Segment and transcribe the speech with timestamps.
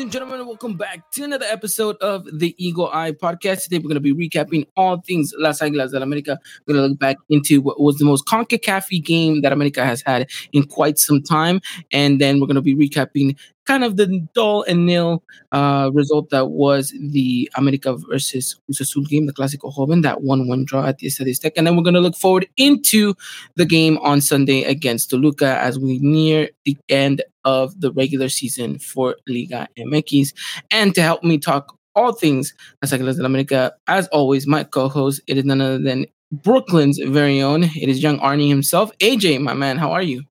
[0.00, 3.64] and gentlemen, welcome back to another episode of the Eagle Eye Podcast.
[3.64, 6.38] Today, we're going to be recapping all things Las Águilas del America.
[6.66, 10.00] We're going to look back into what was the most CONCACAF game that America has
[10.00, 11.60] had in quite some time.
[11.92, 16.30] And then we're going to be recapping kind of the dull and nil uh, result
[16.30, 20.86] that was the America versus Cruz Azul game, the Clásico Joven, that 1 1 draw
[20.86, 23.14] at the Estadio And then we're going to look forward into
[23.56, 28.78] the game on Sunday against Toluca as we near the end of the regular season
[28.78, 30.32] for Liga MX.
[30.70, 35.20] And to help me talk all things Las Águilas del America, as always, my co-host,
[35.26, 37.64] it is none other than Brooklyn's very own.
[37.64, 38.96] It is young Arnie himself.
[38.98, 40.22] AJ, my man, how are you?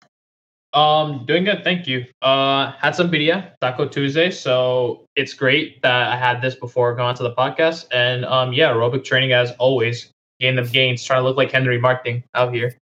[0.73, 2.05] Um, doing good, thank you.
[2.21, 7.09] Uh, had some birria, Taco Tuesday, so it's great that I had this before going
[7.09, 7.87] on to the podcast.
[7.91, 11.79] And um, yeah, aerobic training as always, gain of gains, trying to look like Henry
[11.79, 12.75] Martin out here.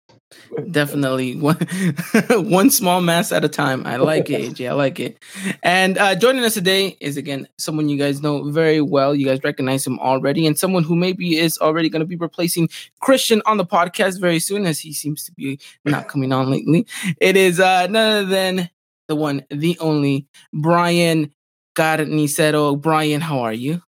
[0.70, 1.56] Definitely one
[2.31, 3.87] one small mass at a time.
[3.87, 4.70] I like it, AJ.
[4.70, 5.19] I like it.
[5.62, 9.15] And uh, joining us today is again someone you guys know very well.
[9.15, 12.69] You guys recognize him already, and someone who maybe is already going to be replacing
[13.03, 16.87] Cristian on the podcast very soon, as he seems to be not coming on lately.
[17.21, 18.71] It is uh, none other than
[19.09, 21.33] the one, the only Bryan
[21.77, 22.81] Garnicero.
[22.81, 23.83] Bryan, how are you?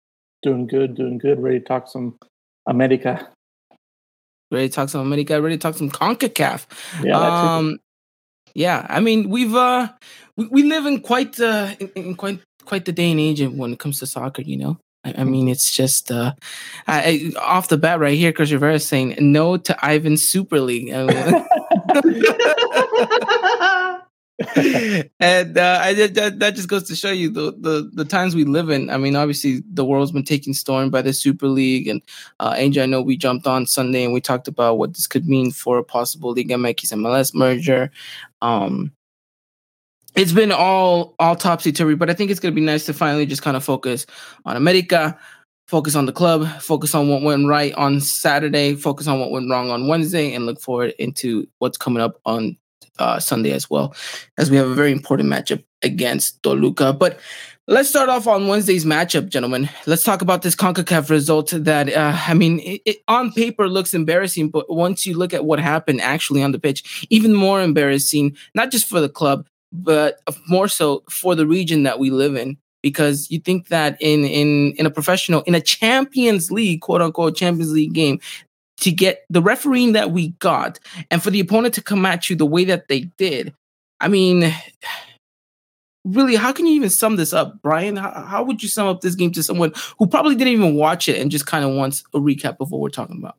[0.41, 1.41] Doing good, doing good.
[1.41, 2.17] Ready to talk some
[2.67, 3.29] America.
[4.51, 5.41] Ready to talk some America?
[5.41, 6.65] Ready to talk some Concacaf?
[7.03, 7.79] Yeah, um,
[8.53, 8.85] yeah.
[8.89, 9.89] I mean, we've uh,
[10.37, 13.73] we, we live in quite uh, in, in quite quite the day and age when
[13.73, 14.41] it comes to soccer.
[14.41, 16.33] You know, I, I mean, it's just uh,
[16.87, 20.89] I, off the bat right here, Chris Rivera saying no to Ivan Super League.
[25.19, 28.43] and uh, I, that, that just goes to show you the, the the times we
[28.43, 28.89] live in.
[28.89, 32.01] I mean, obviously, the world's been taken storm by the Super League, and
[32.41, 35.25] uh, Angel, I know we jumped on Sunday and we talked about what this could
[35.25, 37.91] mean for a possible Liga MX MLS merger.
[38.41, 38.91] Um,
[40.15, 42.93] it's been all all topsy turvy, but I think it's going to be nice to
[42.93, 44.05] finally just kind of focus
[44.43, 45.17] on America,
[45.69, 49.49] focus on the club, focus on what went right on Saturday, focus on what went
[49.49, 52.57] wrong on Wednesday, and look forward into what's coming up on
[52.99, 53.95] uh, Sunday as well,
[54.37, 56.93] as we have a very important matchup against Toluca.
[56.93, 57.19] But
[57.67, 59.69] let's start off on Wednesday's matchup, gentlemen.
[59.85, 63.93] Let's talk about this CONCACAF result that, uh, I mean, it, it, on paper looks
[63.93, 68.35] embarrassing, but once you look at what happened actually on the pitch, even more embarrassing,
[68.53, 72.57] not just for the club, but more so for the region that we live in.
[72.81, 77.35] Because you think that in in in a professional in a Champions League quote unquote
[77.35, 78.19] Champions League game,
[78.77, 82.35] to get the refereeing that we got and for the opponent to come at you
[82.35, 83.53] the way that they did.
[83.99, 84.53] I mean,
[86.03, 87.95] really, how can you even sum this up, Bryan?
[87.95, 91.07] How, how would you sum up this game to someone who probably didn't even watch
[91.07, 93.37] it and just kind of wants a recap of what we're talking about?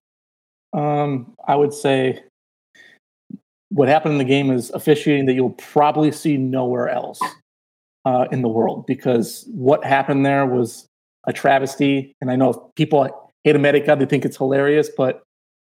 [0.72, 2.22] Um, I would say
[3.70, 7.20] what happened in the game is officiating that you'll probably see nowhere else
[8.04, 10.86] uh, in the world because what happened there was
[11.26, 12.14] a travesty.
[12.20, 15.22] And I know people hate America, they think it's hilarious, but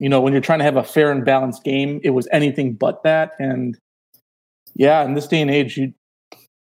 [0.03, 2.73] you know, when you're trying to have a fair and balanced game, it was anything
[2.73, 3.31] but that.
[3.39, 3.77] And
[4.75, 5.93] yeah, in this day and age, you,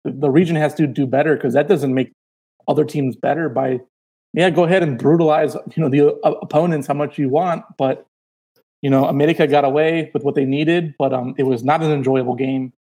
[0.04, 2.12] the region has to do better because that doesn't make
[2.68, 3.80] other teams better by,
[4.34, 7.64] yeah, go ahead and brutalize, you know, the uh, opponents how much you want.
[7.78, 8.04] But,
[8.82, 11.92] you know, America got away with what they needed, but um, it was not an
[11.92, 12.74] enjoyable game.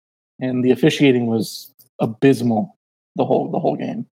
[0.41, 2.79] And the officiating was abysmal
[3.17, 4.07] the whole the whole game.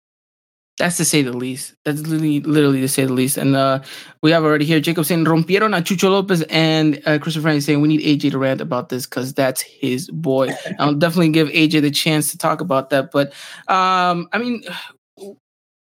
[0.76, 1.74] That's to say the least.
[1.84, 3.36] That's literally, literally to say the least.
[3.36, 3.80] And uh,
[4.22, 7.80] we have already here Jacob saying rompieron a Chucho Lopez and uh, Christopher Frank saying
[7.80, 10.48] we need AJ to rant about this because that's his boy.
[10.80, 13.12] I'll definitely give AJ the chance to talk about that.
[13.12, 13.28] But
[13.68, 14.64] um, I mean,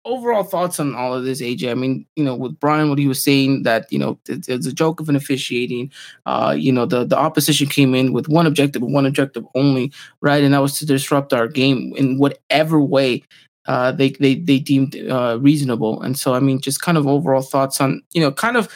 [0.05, 1.71] overall thoughts on all of this, AJ.
[1.71, 4.73] I mean, you know, with Bryan, what he was saying that you know there's a
[4.73, 5.93] joke of an officiating.
[6.27, 10.43] Uh, you know, the the opposition came in with one objective, one objective only, right,
[10.43, 13.23] and that was to disrupt our game in whatever way
[13.67, 16.01] uh, they they they deemed uh, reasonable.
[16.03, 18.69] And so, I mean, just kind of overall thoughts on you know, kind of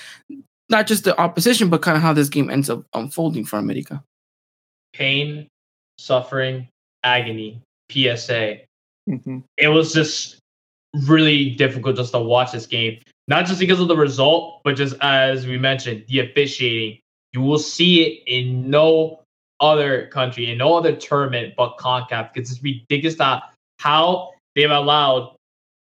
[0.68, 4.02] not just the opposition, but kind of how this game ends up unfolding for America.
[4.92, 5.48] Pain,
[5.98, 6.68] suffering,
[7.02, 7.60] agony,
[7.90, 8.60] PSA.
[9.08, 9.40] Mm-hmm.
[9.58, 10.38] It was just
[11.06, 12.98] really difficult just to watch this game,
[13.28, 16.98] not just because of the result, but just as we mentioned, the officiating.
[17.32, 19.20] You will see it in no
[19.58, 23.42] other country, in no other tournament but CONCACAF, because it's ridiculous that
[23.80, 25.36] how they've allowed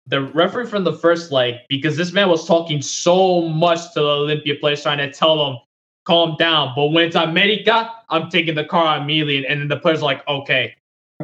[0.06, 4.06] the referee from the first leg, because this man was talking so much to the
[4.06, 5.58] Olimpia players, trying to tell them,
[6.06, 6.72] calm down.
[6.74, 9.46] But when it's America, I'm taking the car immediately.
[9.46, 10.74] And then the players are like, okay.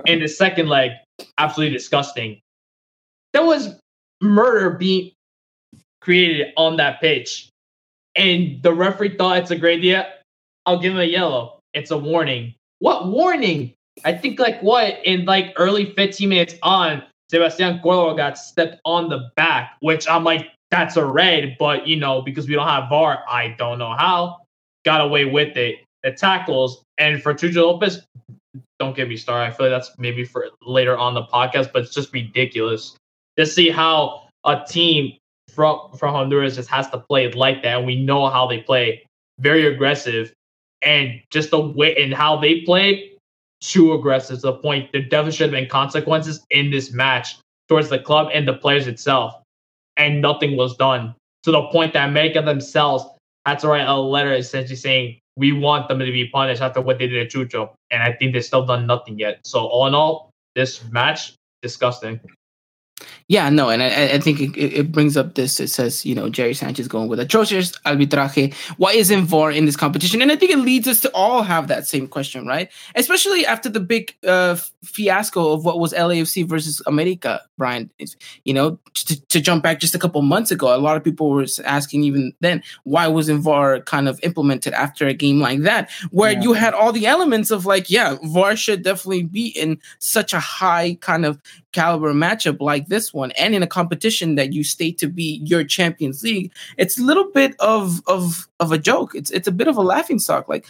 [0.04, 0.90] In the second leg,
[1.38, 2.40] absolutely disgusting.
[3.32, 3.78] There was
[4.20, 5.12] murder being
[6.02, 7.48] created on that pitch.
[8.16, 10.12] And the referee thought it's a great idea.
[10.66, 11.60] I'll give him a yellow.
[11.72, 12.54] It's a warning.
[12.80, 13.72] What warning?
[14.04, 19.08] I think like what in like early 15 minutes on, Sebastian Cordova got stepped on
[19.08, 22.88] the back, which I'm like, that's a red, but you know, because we don't have
[22.88, 24.38] VAR, I don't know how.
[24.84, 25.76] Got away with it.
[26.02, 28.02] The tackles and for Chucho Lopez,
[28.78, 29.52] don't get me started.
[29.52, 32.96] I feel like that's maybe for later on the podcast, but it's just ridiculous
[33.36, 35.16] to see how a team
[35.54, 37.78] from from Honduras just has to play like that.
[37.78, 39.04] And we know how they play,
[39.38, 40.32] very aggressive,
[40.82, 43.13] and just the way and how they played
[43.64, 47.38] too aggressive to the point there definitely should have been consequences in this match
[47.68, 49.34] towards the club and the players itself.
[49.96, 51.14] And nothing was done
[51.44, 53.04] to the point that America themselves
[53.46, 56.98] had to write a letter essentially saying we want them to be punished after what
[56.98, 57.70] they did to Chucho.
[57.90, 59.40] And I think they've still done nothing yet.
[59.44, 62.20] So all in all, this match, disgusting.
[63.28, 65.58] Yeah, no, and I, I think it, it, brings up this.
[65.58, 68.52] It says, you know, Jerry Sanchez going with atrocious arbitraje.
[68.76, 70.20] Why isn't VAR in this competition?
[70.20, 72.70] And I think it leads us to all have that same question, right?
[72.94, 77.90] Especially after the big uh, fiasco of what was LAFC versus America, Bryan.
[78.44, 81.30] You know, to, to, jump back just a couple months ago, a lot of people
[81.30, 85.90] were asking even then, why wasn't VAR kind of implemented after a game like that,
[86.10, 86.42] where yeah.
[86.42, 90.40] you had all the elements of like, yeah, VAR should definitely be in such a
[90.40, 91.40] high kind of
[91.74, 95.64] caliber matchup like this one and in a competition that you state to be your
[95.64, 99.14] Champions League, it's a little bit of of of a joke.
[99.14, 100.48] It's it's a bit of a laughing stock.
[100.48, 100.66] Like,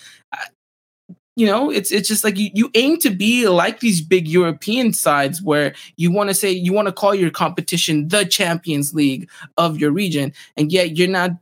[1.37, 4.93] you know, it's it's just like you you aim to be like these big European
[4.93, 9.29] sides where you want to say you want to call your competition the Champions League
[9.57, 11.33] of your region, and yet you're not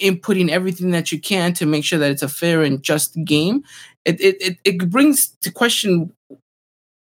[0.00, 3.62] inputting everything that you can to make sure that it's a fair and just game.
[4.04, 6.12] It it it, it brings to question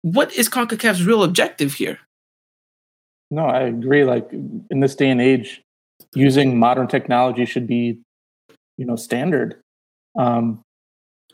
[0.01, 1.99] what is CONCACAF's real objective here?
[3.31, 4.03] No, I agree.
[4.03, 5.61] Like in this day and age,
[6.15, 7.99] using modern technology should be,
[8.77, 9.59] you know, standard.
[10.17, 10.61] Um,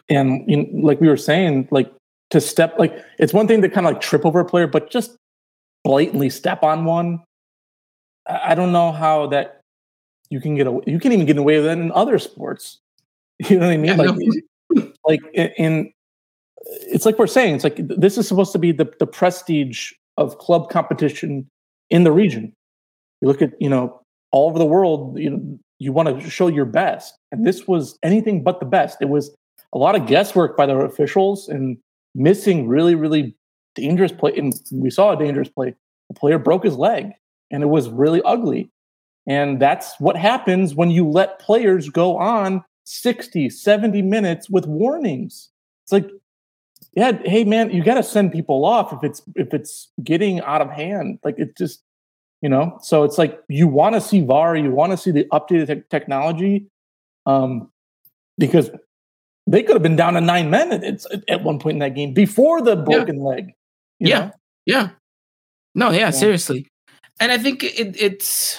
[0.09, 1.91] and you know, like we were saying, like
[2.31, 4.89] to step, like it's one thing to kind of like trip over a player, but
[4.89, 5.15] just
[5.83, 7.23] blatantly step on one.
[8.27, 9.61] I don't know how that
[10.29, 10.83] you can get away.
[10.87, 12.79] You can even get away with that in other sports.
[13.49, 13.99] You know what I mean?
[13.99, 14.15] Yeah, like,
[14.69, 14.91] no.
[15.03, 15.91] like in,
[16.87, 20.37] it's like we're saying, it's like this is supposed to be the the prestige of
[20.37, 21.45] club competition
[21.89, 22.53] in the region.
[23.21, 24.01] You look at, you know,
[24.31, 27.17] all over the world, you know, you want to show your best.
[27.31, 28.97] And this was anything but the best.
[29.01, 29.35] It was
[29.73, 31.77] a lot of guesswork by the officials and
[32.13, 33.35] missing really, really
[33.75, 34.33] dangerous play.
[34.35, 35.75] And we saw a dangerous play.
[36.09, 37.11] The player broke his leg
[37.51, 38.69] and it was really ugly.
[39.27, 45.49] And that's what happens when you let players go on 60, 70 minutes with warnings.
[45.83, 46.09] It's like
[46.95, 50.61] yeah, hey man, you got to send people off if it's if it's getting out
[50.61, 51.19] of hand.
[51.23, 51.83] Like it just,
[52.41, 52.77] you know.
[52.81, 55.83] So it's like you want to see VAR, you want to see the updated te-
[55.89, 56.67] technology,
[57.25, 57.69] um,
[58.37, 58.69] because
[59.45, 62.13] they could have been down to nine men at, at one point in that game
[62.13, 63.27] before the broken yeah.
[63.27, 63.53] leg.
[63.99, 64.31] yeah, know?
[64.65, 64.89] yeah.
[65.75, 66.67] No, yeah, yeah, seriously.
[67.19, 68.57] And I think it, it's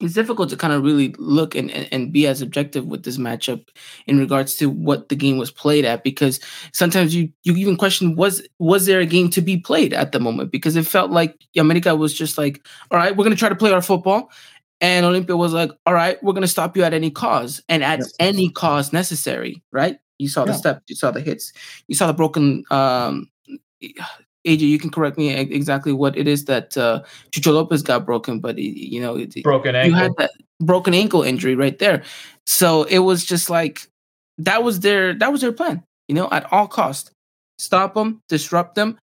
[0.00, 3.18] it's difficult to kind of really look and, and, and, be as objective with this
[3.18, 3.68] matchup
[4.06, 6.40] in regards to what the game was played at because
[6.72, 10.20] sometimes you you even question was was there a game to be played at the
[10.20, 13.48] moment because it felt like America was just like all right we're going to try
[13.48, 14.30] to play our football
[14.80, 17.82] and Olimpia was like all right we're going to stop you at any cause and
[17.82, 18.12] at yes.
[18.20, 20.52] any cause necessary right you saw yeah.
[20.52, 21.52] the step you saw the hits
[21.88, 23.28] you saw the broken um
[24.48, 28.40] AJ, you can correct me exactly what it is that uh, Chucho Lopez got broken,
[28.40, 29.90] but you know, it, broken ankle.
[29.90, 32.02] You had that broken ankle injury right there,
[32.46, 33.86] so it was just like
[34.38, 35.84] that was their that was their plan.
[36.08, 37.10] You know, at all cost,
[37.58, 38.98] stop them, disrupt them,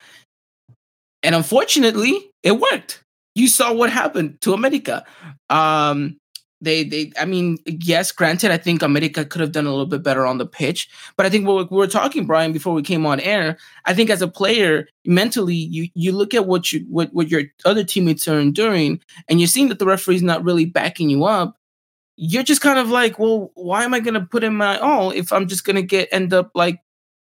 [1.23, 3.03] and unfortunately, it worked.
[3.35, 5.05] You saw what happened to America.
[5.51, 6.17] Um,
[6.65, 10.03] they they I mean, yes, granted, I think America could have done a little bit
[10.03, 13.07] better on the pitch, but I think what we were talking, Bryan, before we came
[13.07, 17.13] on air, I think as a player, mentally, you you look at what you what
[17.13, 21.11] what your other teammates are enduring, and you're seeing that the referee's not really backing
[21.11, 21.57] you up.
[22.17, 25.11] You're just kind of like, well, why am I going to put in my all
[25.11, 26.81] if I'm just going to get end up like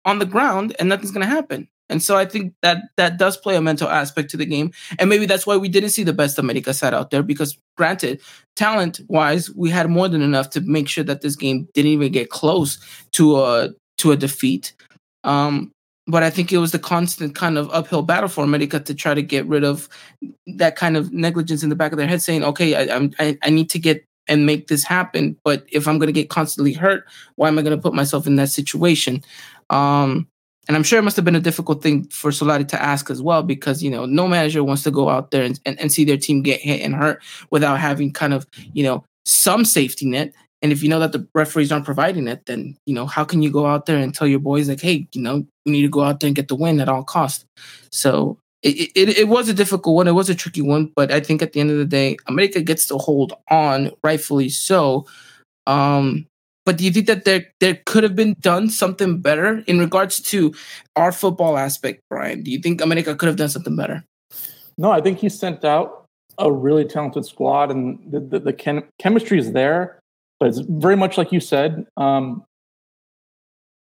[0.05, 1.67] on the ground and nothing's going to happen?
[1.89, 4.71] And so I think that that does play a mental aspect to the game.
[4.99, 8.21] And maybe that's why we didn't see the best America side out there because granted,
[8.55, 12.11] talent wise, we had more than enough to make sure that this game didn't even
[12.11, 12.79] get close
[13.13, 14.73] to a to a defeat.
[15.23, 15.71] Um,
[16.07, 19.13] but I think it was the constant kind of uphill battle for America to try
[19.13, 19.87] to get rid of
[20.57, 23.37] that kind of negligence in the back of their head, saying, "Okay, I, I'm I,
[23.43, 25.37] I need to get and make this happen.
[25.43, 27.05] But if I'm going to get constantly hurt,
[27.35, 29.23] why am I going to put myself in that situation?"
[29.69, 30.27] Um,
[30.69, 33.23] and I'm sure it must have been a difficult thing for Solari to ask as
[33.23, 36.05] well, because you know no manager wants to go out there and, and, and see
[36.05, 40.31] their team get hit and hurt without having kind of you know some safety net.
[40.61, 43.41] And if you know that the referees aren't providing it, then you know how can
[43.41, 45.89] you go out there and tell your boys like, hey, you know, we need to
[45.89, 47.45] go out there and get the win at all costs.
[47.91, 50.07] So it, it, it was a difficult one.
[50.07, 52.61] It was a tricky one, but I think at the end of the day, America
[52.61, 55.07] gets to hold on, rightfully so.
[55.65, 56.27] Um,
[56.69, 60.19] but do you think that there there could have been done something better in regards
[60.19, 60.53] to
[60.95, 62.43] our football aspect, Bryan?
[62.43, 64.05] Do you think America could have done something better?
[64.77, 66.05] No, I think he sent out
[66.37, 69.97] a really talented squad, and the the, the chem- chemistry is there.
[70.39, 71.87] But it's very much like you said.
[71.97, 72.43] Um,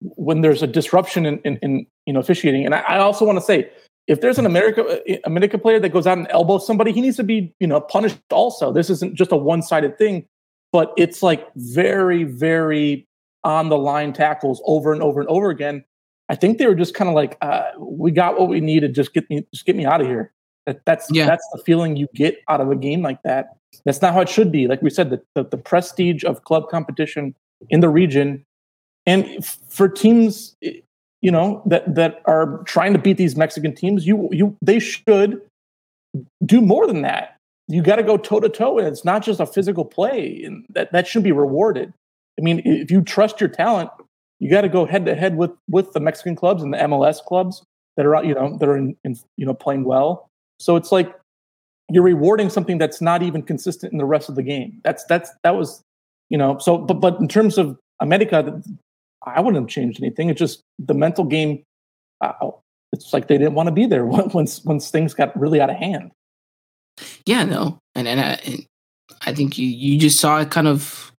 [0.00, 3.38] when there's a disruption in, in, in you know officiating, and I, I also want
[3.38, 3.68] to say
[4.06, 7.24] if there's an America America player that goes out and elbows somebody, he needs to
[7.24, 8.20] be you know punished.
[8.30, 10.26] Also, this isn't just a one sided thing,
[10.72, 13.06] but it's like very very
[13.44, 15.84] on the line tackles over and over and over again.
[16.28, 18.94] I think they were just kind of like, uh, we got what we needed.
[18.94, 20.32] Just get me, just get me out of here.
[20.66, 21.24] That, that's yeah.
[21.24, 23.56] that's the feeling you get out of a game like that.
[23.86, 24.66] That's not how it should be.
[24.66, 27.34] Like we said, the, the, the prestige of club competition
[27.70, 28.44] in the region,
[29.06, 34.28] and for teams you know that that are trying to beat these Mexican teams, you
[34.30, 35.40] you they should
[36.44, 37.37] do more than that.
[37.68, 40.64] You got to go toe to toe, and it's not just a physical play, and
[40.70, 41.92] that that should be rewarded.
[42.38, 43.90] I mean, if you trust your talent,
[44.40, 47.22] you got to go head to head with with the Mexican clubs and the MLS
[47.22, 47.62] clubs
[47.96, 50.28] that are you know that are in, in you know playing well.
[50.58, 51.14] So it's like
[51.90, 54.80] you're rewarding something that's not even consistent in the rest of the game.
[54.84, 55.82] That's that's that was
[56.30, 58.62] you know so but but in terms of America,
[59.26, 60.30] I wouldn't have changed anything.
[60.30, 61.64] It's just the mental game.
[62.20, 62.50] Uh,
[62.92, 65.76] it's like they didn't want to be there once once things got really out of
[65.76, 66.12] hand.
[67.26, 68.66] Yeah, no, and and I, and
[69.22, 71.12] I think you you just saw it kind of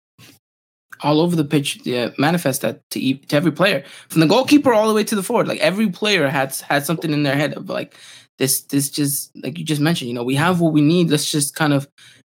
[1.01, 4.87] all over the pitch yeah, manifest that to, to every player from the goalkeeper all
[4.87, 5.47] the way to the forward.
[5.47, 7.95] Like every player had had something in their head of like
[8.37, 10.09] this this just like you just mentioned.
[10.09, 11.09] You know, we have what we need.
[11.09, 11.87] Let's just kind of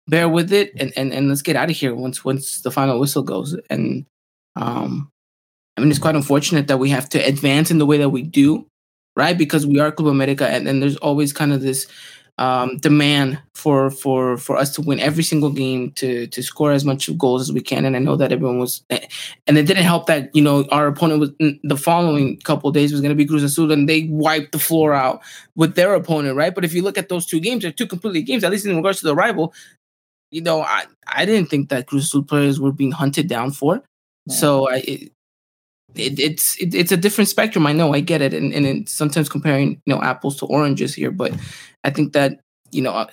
[0.07, 2.99] bear with it and and, and let's get out of here once once the final
[2.99, 3.55] whistle goes.
[3.69, 4.05] And
[4.55, 5.09] um,
[5.77, 8.23] I mean, it's quite unfortunate that we have to advance in the way that we
[8.23, 8.65] do,
[9.15, 9.37] right?
[9.37, 11.87] Because we are Club America, and then there's always kind of this
[12.37, 16.85] um, demand for for for us to win every single game, to to score as
[16.85, 17.85] much goals as we can.
[17.85, 21.19] And I know that everyone was, and it didn't help that you know our opponent
[21.19, 21.31] was
[21.63, 24.93] the following couple days was going to be Cruz Azul, and they wiped the floor
[24.93, 25.21] out
[25.55, 26.53] with their opponent, right?
[26.53, 28.43] But if you look at those two games, they're two completely games.
[28.43, 29.53] At least in regards to the rival,
[30.31, 33.83] you know, I I didn't think that Cruz Azul players were being hunted down for.
[34.29, 35.11] So I, it,
[35.99, 37.65] it, it's it, it's a different spectrum.
[37.65, 41.11] I know, I get it, and and sometimes comparing you know apples to oranges here,
[41.11, 41.33] but
[41.83, 42.39] I think that
[42.71, 43.07] you know uh,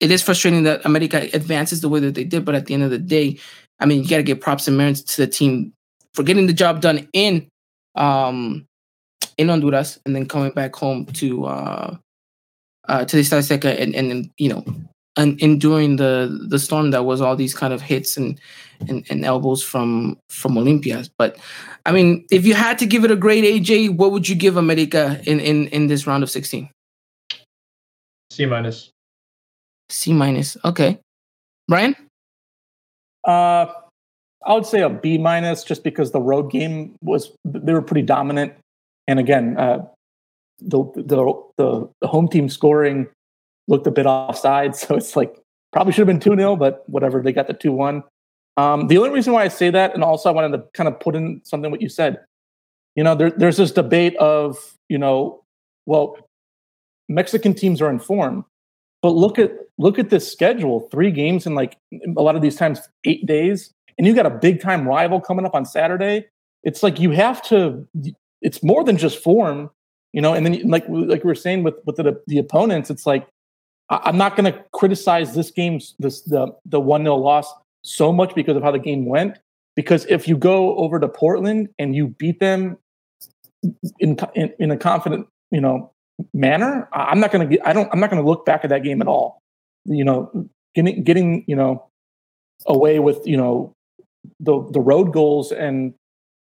[0.00, 2.82] it is frustrating that America advances the way that they did, but at the end
[2.82, 3.38] of the day,
[3.78, 5.72] I mean, you got to give props and merits to the team
[6.14, 7.48] for getting the job done in
[7.96, 8.66] um
[9.36, 11.96] in Honduras and then coming back home to uh
[12.88, 14.64] uh to the Azteca and and then you know
[15.20, 18.40] and enduring the the storm that was all these kind of hits and
[18.88, 21.10] and, and elbows from from Olimpias.
[21.18, 21.36] But
[21.84, 24.56] I mean, if you had to give it a grade, AJ, what would you give
[24.56, 26.70] America in in in this round of sixteen?
[28.30, 28.90] C minus.
[29.90, 30.56] C minus.
[30.64, 30.98] Okay,
[31.68, 31.94] Bryan.
[33.24, 33.66] Uh,
[34.46, 38.06] I would say a B minus, just because the road game was they were pretty
[38.06, 38.54] dominant,
[39.06, 39.84] and again, uh,
[40.60, 43.08] the the the, the home team scoring
[43.70, 44.74] looked a bit offside.
[44.80, 45.34] So it's like
[45.72, 47.22] probably should have been 2 0, but whatever.
[47.22, 48.02] They got the 2 1.
[48.56, 51.00] Um, the only reason why I say that, and also I wanted to kind of
[51.00, 52.18] put in something what you said,
[52.96, 55.44] you know, there, there's this debate of, you know,
[55.86, 56.18] well,
[57.08, 58.44] Mexican teams are in form,
[59.02, 62.56] but look at look at this schedule: three games in like a lot of these
[62.56, 66.26] times eight days, and you got a big time rival coming up on Saturday.
[66.62, 67.86] It's like you have to.
[68.42, 69.70] It's more than just form,
[70.12, 70.34] you know.
[70.34, 73.26] And then like like we were saying with with the, the opponents, it's like
[73.90, 78.34] I'm not going to criticize this game's this the the one 0 loss so much
[78.34, 79.38] because of how the game went.
[79.74, 82.78] Because if you go over to Portland and you beat them
[83.98, 85.90] in in, in a confident you know
[86.32, 87.66] manner, I'm not going to get.
[87.66, 87.88] I don't.
[87.92, 89.40] I'm not going to look back at that game at all.
[89.84, 91.86] You know, getting getting you know
[92.66, 93.72] away with you know
[94.38, 95.94] the the road goals and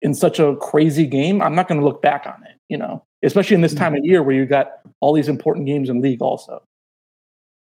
[0.02, 2.58] in such a crazy game, I'm not going to look back on it.
[2.68, 3.78] You know, especially in this hmm.
[3.78, 6.62] time of year where you got all these important games in league also.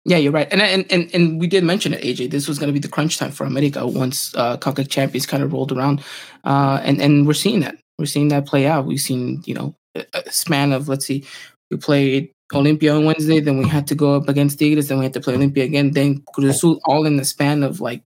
[0.08, 2.30] Yeah, you're right, and and and, and we did mention it, AJ.
[2.30, 5.42] This was going to be the crunch time for America once uh, CONCACAF Champions kind
[5.42, 6.00] of rolled around,
[6.44, 7.76] uh, and and we're seeing that.
[7.98, 8.86] we're seeing that play out.
[8.86, 11.24] We've seen you know a, span of let's see,
[11.72, 15.04] we played Olimpia on Wednesday, then we had to go up against Tigres, then we
[15.04, 18.02] had to play Olimpia again, then Cruz Azul, all in the span of like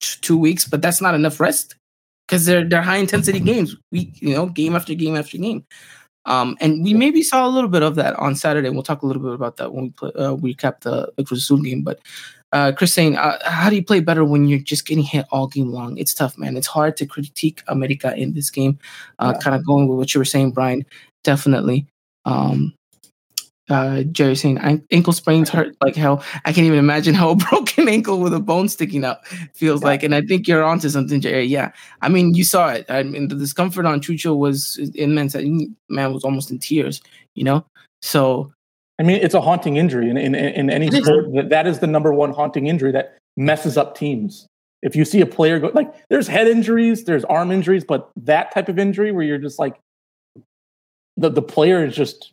[0.00, 0.64] two weeks.
[0.64, 1.74] But that's not enough rest
[2.28, 5.64] because they're they're high intensity games, week you know, game after game after game.
[6.24, 8.68] Um, and we maybe saw a little bit of that on Saturday.
[8.70, 11.48] We'll talk a little bit about that when we play, uh, recap the, the Cruz
[11.48, 11.82] game.
[11.82, 12.00] But
[12.52, 15.46] uh, Chris saying, uh, how do you play better when you're just getting hit all
[15.46, 15.96] game long?
[15.98, 16.56] It's tough, man.
[16.56, 18.78] It's hard to critique America in this game.
[19.18, 19.40] Uh, yeah.
[19.40, 20.84] Kind of going with what you were saying, Brian.
[21.24, 21.86] Definitely.
[22.24, 22.74] Um,
[23.68, 24.58] uh, Jerry saying
[24.90, 26.22] ankle sprains hurt like hell.
[26.44, 29.88] I can't even imagine how a broken ankle with a bone sticking out feels yeah.
[29.88, 30.02] like.
[30.02, 31.44] And I think you're onto something, Jerry.
[31.44, 32.86] Yeah, I mean, you saw it.
[32.88, 35.34] I mean, the discomfort on Chucho was immense.
[35.88, 37.00] Man was almost in tears.
[37.34, 37.64] You know,
[38.00, 38.52] so.
[38.98, 41.32] I mean, it's a haunting injury in in, in any sport.
[41.34, 44.46] That, that is the number one haunting injury that messes up teams.
[44.82, 48.52] If you see a player go like, there's head injuries, there's arm injuries, but that
[48.52, 49.78] type of injury where you're just like,
[51.16, 52.32] the the player is just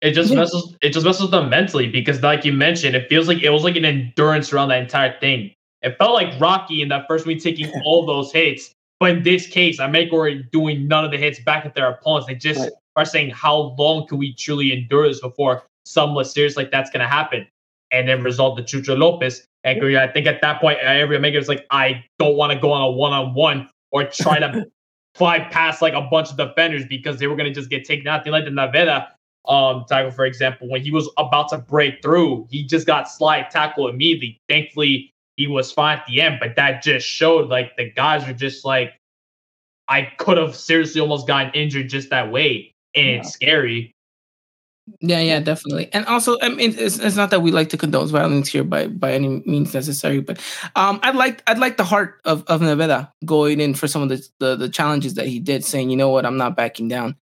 [0.00, 3.42] it just messes it just messes them mentally because like you mentioned, it feels like
[3.42, 5.52] it was like an endurance around that entire thing.
[5.82, 8.72] It felt like Rocky in that first week taking all those hits.
[8.98, 12.26] But in this case, America were doing none of the hits back at their opponents.
[12.26, 12.70] They just right.
[12.96, 17.00] are saying, how long can we truly endure this before something serious like that's going
[17.00, 17.46] to happen?
[17.90, 19.44] And then result the Chucho Lopez.
[19.64, 22.58] And I think at that point, uh, every Omega was like, I don't want to
[22.58, 24.66] go on a one on one or try to
[25.14, 28.06] fly past like a bunch of defenders because they were going to just get taken
[28.06, 28.24] out.
[28.24, 29.08] They like the Naveda
[29.46, 33.50] um, tackle, for example, when he was about to break through, he just got slide
[33.50, 34.40] tackle immediately.
[34.48, 38.34] Thankfully, he was fine at the end, but that just showed like the guys are
[38.34, 38.92] just like,
[39.88, 43.18] I could have seriously almost gotten injured just that way, and yeah.
[43.20, 43.92] it's scary.
[45.00, 45.88] Yeah, yeah, definitely.
[45.92, 48.88] And also, I mean, it's, it's not that we like to condone violence here by
[48.88, 50.38] by any means necessary, but
[50.74, 54.08] um, I'd like I'd like the heart of of Naveda going in for some of
[54.08, 57.16] the, the the challenges that he did, saying, you know what, I'm not backing down.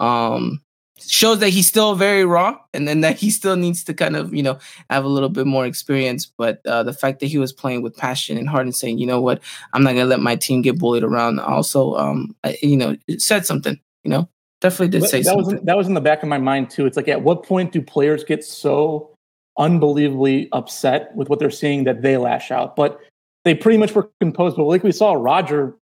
[0.00, 0.60] Um,
[1.06, 4.34] shows that he's still very raw and then that he still needs to kind of
[4.34, 4.58] you know
[4.90, 6.26] have a little bit more experience.
[6.26, 9.06] But uh, the fact that he was playing with passion and heart and saying you
[9.06, 9.40] know what?
[9.72, 11.40] I'm not gonna let my team get bullied around.
[11.40, 14.28] Also um I, you know said something you know?
[14.60, 15.56] Definitely did say that something.
[15.56, 16.86] was that was in the back of my mind too.
[16.86, 19.14] It's like at what point do players get so
[19.56, 22.74] unbelievably upset with what they're seeing that they lash out?
[22.74, 23.00] But
[23.44, 24.56] they pretty much were composed.
[24.56, 25.76] But like we saw roger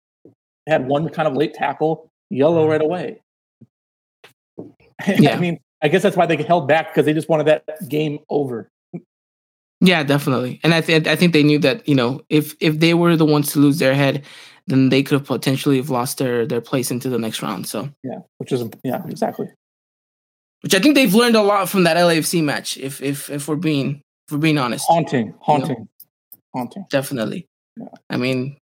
[0.67, 2.71] had one kind of late tackle yellow mm-hmm.
[2.71, 3.21] right away
[5.07, 5.37] Yeah.
[5.37, 8.19] I mean, I guess that's why they held back because they just wanted that game
[8.31, 8.71] over.
[9.81, 10.61] Yeah, definitely.
[10.63, 13.27] And I think I think they knew that you know if if they were the
[13.27, 14.25] ones to lose their head,
[14.67, 17.67] then they could have potentially have lost their their place into the next round.
[17.67, 19.49] So yeah, which is yeah exactly.
[20.63, 22.79] Which I think they've learned a lot from that LAFC match.
[22.79, 25.89] If if if we're being if we're being honest, haunting, haunting, you know?
[26.55, 26.87] haunting.
[26.89, 27.47] Definitely.
[27.77, 27.89] Yeah.
[28.09, 28.57] I mean,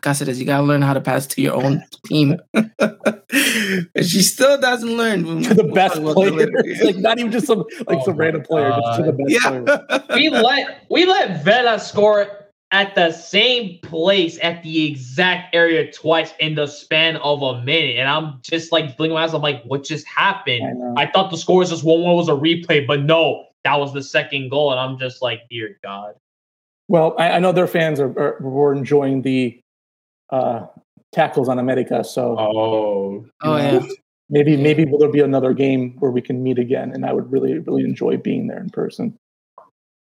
[0.00, 2.36] Cáceres, you gotta learn how to pass to your own team.
[2.54, 6.48] and she still doesn't learn to the best player.
[6.84, 9.48] like not even just some like oh some random player, just to the best yeah.
[9.48, 10.04] player.
[10.14, 12.42] we let we let Vela score
[12.72, 17.96] at the same place at the exact area twice in the span of a minute.
[17.98, 19.34] And I'm just like blinking my eyes.
[19.34, 20.96] I'm like, what just happened?
[20.96, 23.78] I, I thought the score was just one one was a replay, but no, that
[23.78, 24.72] was the second goal.
[24.72, 26.14] And I'm just like, dear God.
[26.88, 29.61] Well, I, I know their fans are, are were enjoying the
[30.32, 30.66] uh,
[31.12, 32.02] tackles on America.
[32.02, 33.86] So, oh, oh yeah.
[34.30, 37.30] Maybe maybe will there be another game where we can meet again, and I would
[37.30, 39.14] really really enjoy being there in person.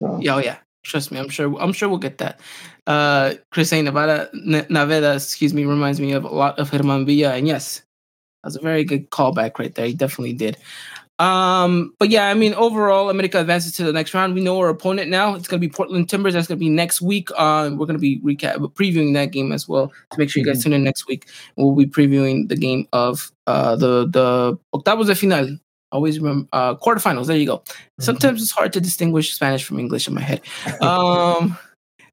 [0.02, 0.18] So.
[0.20, 0.58] Yeah, oh yeah.
[0.84, 1.56] Trust me, I'm sure.
[1.58, 2.40] I'm sure we'll get that.
[2.86, 7.34] Uh, Chris saying Nevada, Naveda, excuse me, reminds me of a lot of Germán Villa,
[7.34, 7.78] and yes,
[8.42, 9.86] that was a very good callback right there.
[9.86, 10.56] He definitely did.
[11.18, 14.34] Um, but yeah, I mean, overall, America advances to the next round.
[14.34, 15.34] We know our opponent now.
[15.34, 16.34] It's going to be Portland Timbers.
[16.34, 17.28] That's going to be next week.
[17.36, 19.92] Uh, we're going to be recap previewing that game as well.
[20.12, 20.70] To make sure you guys mm-hmm.
[20.70, 21.28] tune in next week.
[21.56, 25.58] We'll be previewing the game of uh the the octavos de final.
[25.90, 27.26] Always remember uh quarterfinals.
[27.26, 27.58] There you go.
[27.58, 28.02] Mm-hmm.
[28.02, 30.42] Sometimes it's hard to distinguish Spanish from English in my head.
[30.80, 31.58] Um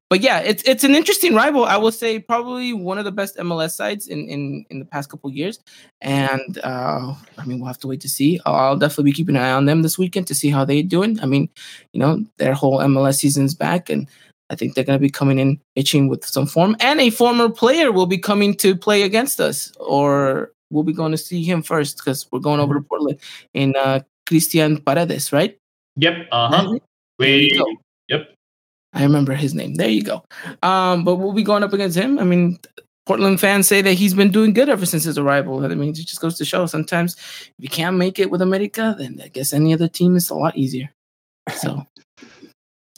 [0.08, 1.64] but yeah, it's it's an interesting rival.
[1.64, 5.10] I will say probably one of the best MLS sides in in, in the past
[5.10, 5.58] couple years.
[6.00, 8.40] And uh, I mean, we'll have to wait to see.
[8.46, 11.18] I'll definitely be keeping an eye on them this weekend to see how they're doing.
[11.20, 11.48] I mean,
[11.92, 14.06] you know, their whole MLS season's back, and
[14.48, 16.76] I think they're going to be coming in itching with some form.
[16.78, 21.12] And a former player will be coming to play against us, or we'll be going
[21.12, 23.18] to see him first because we're going over to Portland
[23.54, 25.58] in uh, Cristian Paredes, right?
[25.96, 26.28] Yep.
[26.30, 26.78] Uh huh.
[27.18, 27.60] We.
[28.08, 28.35] Yep.
[28.96, 29.74] I remember his name.
[29.74, 30.24] There you go.
[30.62, 32.18] Um, but we'll be going up against him.
[32.18, 32.58] I mean,
[33.04, 35.62] Portland fans say that he's been doing good ever since his arrival.
[35.64, 38.96] I mean, it just goes to show sometimes if you can't make it with America,
[38.98, 40.90] then I guess any other team is a lot easier.
[41.54, 41.86] So,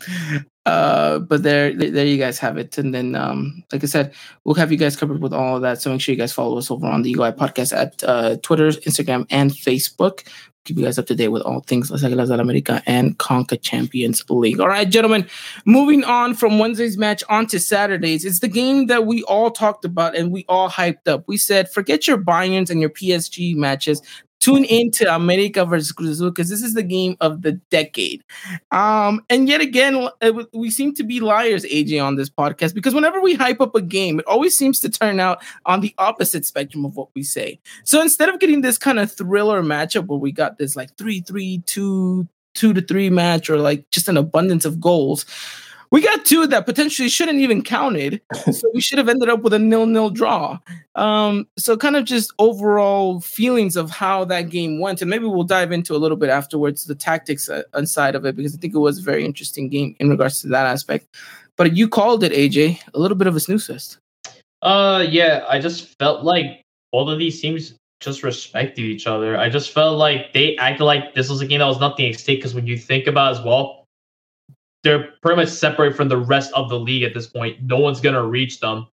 [0.69, 2.77] Uh, but there, there you guys have it.
[2.77, 4.13] And then, um, like I said,
[4.45, 5.81] we'll have you guys covered with all of that.
[5.81, 8.69] So make sure you guys follow us over on the UI podcast at uh, Twitter,
[8.69, 10.29] Instagram, and Facebook.
[10.65, 13.57] Keep you guys up to date with all things Las Águilas del America and Conca
[13.57, 14.61] Champions League.
[14.61, 15.27] All right, gentlemen,
[15.65, 18.25] moving on from Wednesday's match on to Saturdays.
[18.25, 21.25] It's the game that we all talked about and we all hyped up.
[21.27, 24.03] We said, forget your Bayerns and your PSG matches
[24.41, 28.25] tune into America versus Cruz because this is the game of the decade.
[28.71, 30.09] Um, and yet again,
[30.53, 33.83] we seem to be liars, AJ, on this podcast because whenever we hype up a
[33.83, 37.59] game, it always seems to turn out on the opposite spectrum of what we say.
[37.85, 41.21] So instead of getting this kind of thriller matchup where we got this like three,
[41.21, 45.25] three, two, two to three match or like just an abundance of goals
[45.91, 48.21] we got two that potentially shouldn't even counted.
[48.53, 50.59] so we should have ended up with a nil-nil draw.
[50.95, 55.45] Um, so kind of just overall feelings of how that game went, and maybe we'll
[55.45, 58.75] dive into a little bit afterwards the tactics uh, inside of it because I think
[58.75, 61.07] it was a very interesting game in regards to that aspect.
[61.57, 63.99] But you called it, AJ, a little bit of a snooze fest.
[64.63, 69.37] Uh, yeah, I just felt like all of these teams just respected each other.
[69.37, 72.19] I just felt like they acted like this was a game that was nothing at
[72.19, 73.78] stake because when you think about as well,
[74.85, 77.63] they're pretty much separate from the rest of the league at this point.
[77.63, 78.87] No one's gonna reach them.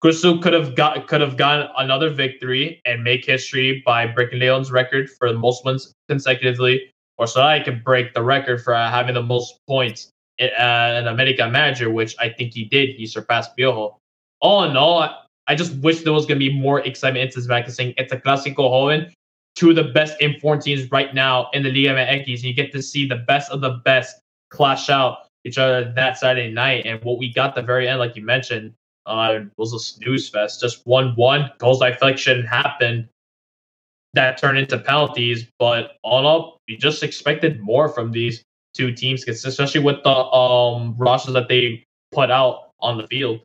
[0.00, 4.70] Crystal could have got could have gotten another victory and make history by breaking Leon's
[4.70, 9.22] record for the most wins consecutively, or Solari could break the record for having the
[9.22, 12.90] most points in uh, an American manager, which I think he did.
[12.90, 13.96] He surpassed Piojo.
[14.40, 17.68] All in all, I just wish there was gonna be more excitement into this match.
[17.68, 19.12] Saying it's a Clásico Joven,
[19.56, 22.70] two of the best informed teams right now in the Liga MX, and you get
[22.72, 26.86] to see the best of the best clash out each other that Saturday night.
[26.86, 28.74] And what we got the very end, like you mentioned,
[29.06, 30.60] uh, was a snooze fest.
[30.60, 33.08] Just one one goals I feel like shouldn't happen.
[34.14, 38.42] That turned into penalties, but all up, we just expected more from these
[38.74, 43.40] two teams, especially with the um rosters that they put out on the field.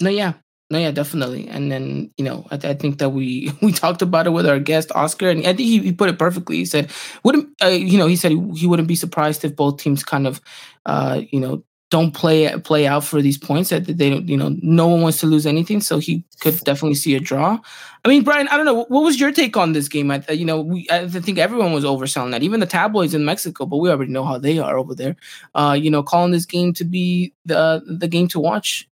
[0.00, 0.34] No, yeah,
[0.70, 1.48] no, yeah, definitely.
[1.48, 4.46] And then you know, I, th- I, think that we we talked about it with
[4.46, 6.56] our guest Oscar, and I think he, he put it perfectly.
[6.56, 6.90] He said,
[7.24, 10.40] "Wouldn't uh, you know?" He said he, wouldn't be surprised if both teams kind of,
[10.86, 13.70] uh, you know, don't play play out for these points.
[13.70, 16.94] That they don't, you know, no one wants to lose anything, so he could definitely
[16.94, 17.58] see a draw.
[18.04, 18.84] I mean, Bryan, I don't know.
[18.84, 20.10] What was your take on this game?
[20.10, 23.66] I, you know, we I think everyone was overselling that, even the tabloids in Mexico.
[23.66, 25.16] But we already know how they are over there.
[25.56, 28.88] Uh, you know, calling this game to be the the game to watch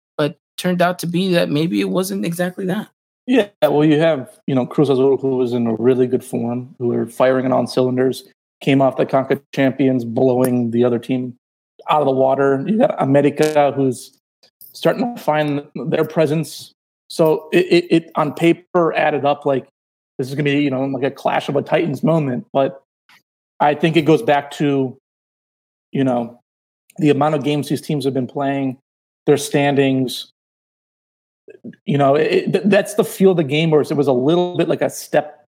[0.62, 2.88] turned out to be that maybe it wasn't exactly that.
[3.26, 6.74] Yeah, well, you have you know Cruz Azul, who was in a really good form,
[6.78, 8.28] who were firing it on cylinders,
[8.60, 11.34] came off the Conca champions, blowing the other team
[11.90, 12.64] out of the water.
[12.66, 14.16] You got America, who's
[14.72, 16.72] starting to find their presence.
[17.10, 19.68] So it, it, it on paper added up like
[20.18, 22.82] this is going to be you know like a clash of a titans moment, but
[23.60, 24.96] I think it goes back to
[25.92, 26.40] you know
[26.98, 28.78] the amount of games these teams have been playing,
[29.26, 30.31] their standings,
[31.84, 34.68] you know, it, that's the feel of the game where it was a little bit
[34.68, 35.44] like a step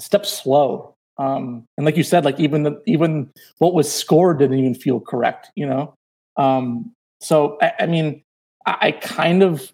[0.00, 0.94] step slow.
[1.18, 5.00] Um, and like you said, like even the, even what was scored didn't even feel
[5.00, 5.50] correct.
[5.56, 5.94] You know,
[6.36, 8.22] um, so I, I mean,
[8.66, 9.72] I, I, kind of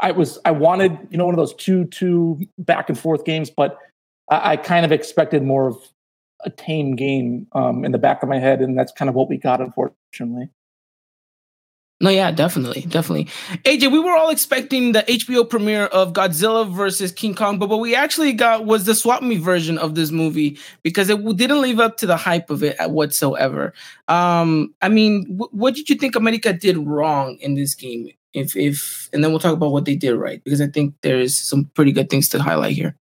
[0.00, 3.50] I was I wanted you know one of those two two back and forth games,
[3.50, 3.78] but
[4.30, 5.76] I, I kind of expected more of
[6.44, 9.28] a tame game um, in the back of my head, and that's kind of what
[9.28, 10.50] we got, unfortunately.
[12.00, 13.26] No, yeah, definitely, definitely.
[13.64, 17.80] AJ, we were all expecting the HBO premiere of Godzilla versus King Kong, but what
[17.80, 21.78] we actually got was the swap me version of this movie because it didn't live
[21.78, 23.72] up to the hype of it whatsoever.
[24.08, 28.10] Um, I mean, w- what did you think America did wrong in this game?
[28.32, 31.36] If, if, and then we'll talk about what they did right because I think there's
[31.36, 32.96] some pretty good things to highlight here.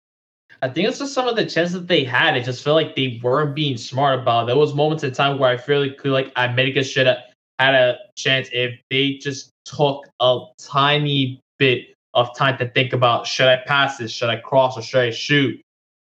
[0.60, 2.36] I think it's just some of the chances that they had.
[2.36, 4.44] It just felt like they weren't being smart about.
[4.44, 4.46] It.
[4.48, 7.18] There was moments in time where I feel like like America should have
[7.62, 13.26] had a chance if they just took a tiny bit of time to think about
[13.26, 15.60] should I pass this, should I cross, or should I shoot?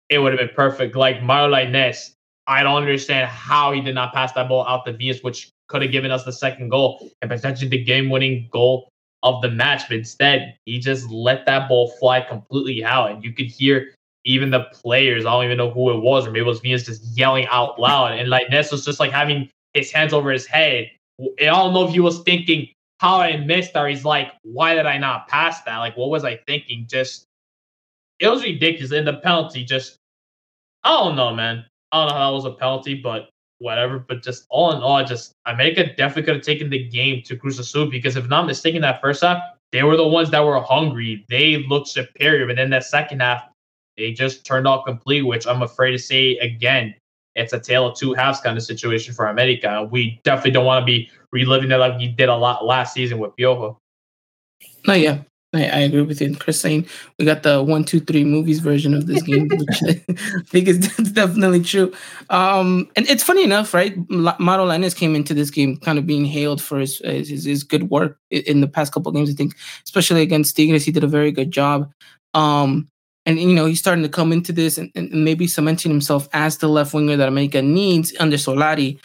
[0.09, 0.95] It would have been perfect.
[0.95, 2.11] Like Mauro Lainez,
[2.47, 5.83] I don't understand how he did not pass that ball out to Viñas, which could
[5.83, 8.89] have given us the second goal and potentially the game-winning goal
[9.21, 9.83] of the match.
[9.87, 13.93] But instead, he just let that ball fly completely out, and you could hear
[14.25, 15.25] even the players.
[15.25, 17.79] I don't even know who it was, or maybe it was Viñas just yelling out
[17.79, 18.17] loud.
[18.17, 21.87] And like Lainez was just like having his hands over his head I don't know
[21.87, 22.67] if he was thinking
[22.99, 25.77] how I missed or he's like, why did I not pass that?
[25.77, 26.85] Like, what was I thinking?
[26.89, 27.25] Just,
[28.19, 28.91] it was ridiculous.
[28.91, 29.97] And the penalty just,
[30.83, 31.65] I don't know, man.
[31.91, 33.29] I don't know how that was a penalty, but
[33.59, 33.99] whatever.
[33.99, 37.59] But just all in all, just America definitely could have taken the game to Cruz
[37.59, 41.25] Azul because if not mistaken, that first half, they were the ones that were hungry.
[41.29, 42.47] They looked superior.
[42.47, 43.43] But then that second half,
[43.97, 46.95] they just turned off complete, which I'm afraid to say again
[47.39, 49.87] it's a tale of two halves kind of situation for America.
[49.89, 53.19] We definitely don't want to be reliving it like we did a lot last season
[53.19, 53.77] with Piojo.
[54.85, 55.21] No, yeah,
[55.53, 56.35] I, I, agree with you.
[56.35, 56.85] Chris saying
[57.17, 60.79] we got the one, two, three movies version of this game, which I think is
[61.13, 61.93] definitely true.
[62.29, 63.95] Um, and it's funny enough, right?
[64.09, 67.89] Mauro Lainez came into this game kind of being hailed for his, his, his good
[67.89, 69.29] work in the past couple games.
[69.29, 71.91] I think, especially against Tigres, he did a very good job.
[72.33, 72.89] Um,
[73.29, 76.57] and you know he's starting to come into this and, and maybe cementing himself as
[76.57, 78.99] the left winger that America needs under Solari.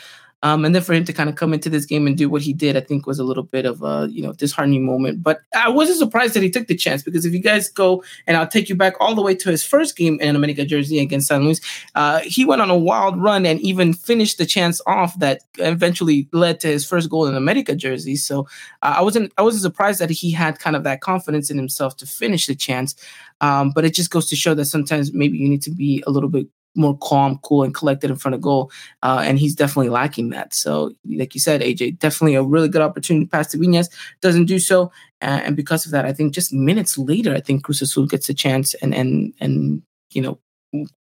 [0.45, 2.43] Um, and then for him to kind of come into this game and do what
[2.43, 5.23] he did, I think was a little bit of a you know disheartening moment.
[5.23, 8.37] But I wasn't surprised that he took the chance because if you guys go and
[8.37, 11.29] I'll take you back all the way to his first game in America jersey against
[11.29, 11.63] San Luis,
[11.95, 16.29] uh, he went on a wild run and even finished the chance off that eventually
[16.33, 18.15] led to his first goal in America jersey.
[18.15, 18.47] So
[18.83, 21.97] uh, I wasn't I wasn't surprised that he had kind of that confidence in himself
[21.97, 22.95] to finish the chance.
[23.41, 26.11] Um, but it just goes to show that sometimes maybe you need to be a
[26.11, 28.71] little bit more calm, cool, and collected in front of goal.
[29.03, 30.55] Uh, and he's definitely lacking that.
[30.55, 33.89] So, like you said, AJ, definitely a really good opportunity pass to Viñas.
[34.21, 34.93] Doesn't do so.
[35.23, 38.29] Uh, and because of that, I think just minutes later, I think Cruz Azul gets
[38.29, 40.39] a chance and, and, and, you know,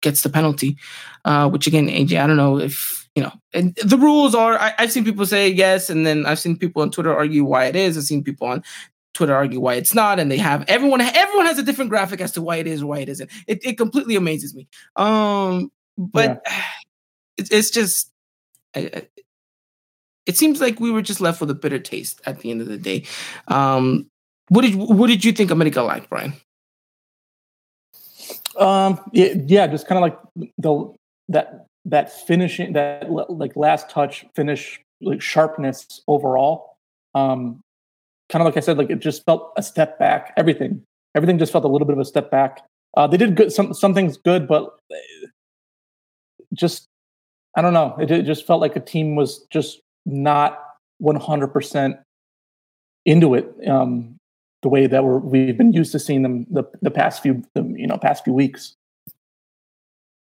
[0.00, 0.76] gets the penalty,
[1.24, 4.74] uh, which again, AJ, I don't know if, you know, and the rules are, I,
[4.79, 5.90] I've seen people say yes.
[5.90, 7.96] And then I've seen people on Twitter argue why it is.
[7.96, 8.62] I've seen people on
[9.16, 12.33] Twitter argue why it's not, and they have everyone everyone has a different graphic as
[12.33, 13.31] to why it is or why it isn't.
[13.46, 14.68] It it completely amazes me.
[14.94, 16.62] Um, but yeah.
[17.37, 18.12] it, it's just.
[18.74, 19.09] I,
[20.26, 22.66] it seems like we were just left with a bitter taste at the end of
[22.66, 23.05] the day.
[23.48, 24.11] Um,
[24.48, 26.35] what did what did you think America like, Bryan?
[28.59, 30.94] Um, yeah, yeah just kind of like the
[31.29, 36.76] that that finishing that like last touch finish like sharpness overall.
[37.14, 37.62] Um,
[38.28, 40.32] kind of like I said, like it just felt a step back.
[40.36, 40.82] Everything,
[41.14, 42.62] everything just felt a little bit of a step back.
[42.96, 44.76] Uh, they did good, some some things good, but
[46.54, 46.88] just
[47.56, 47.96] I don't know.
[48.00, 50.58] It, it just felt like a team was just not
[50.98, 51.96] 100 percent
[53.04, 53.52] into it.
[53.68, 54.16] Um,
[54.62, 57.86] the way that we're we've been used to seeing them the the past few you
[57.86, 58.74] know past few weeks.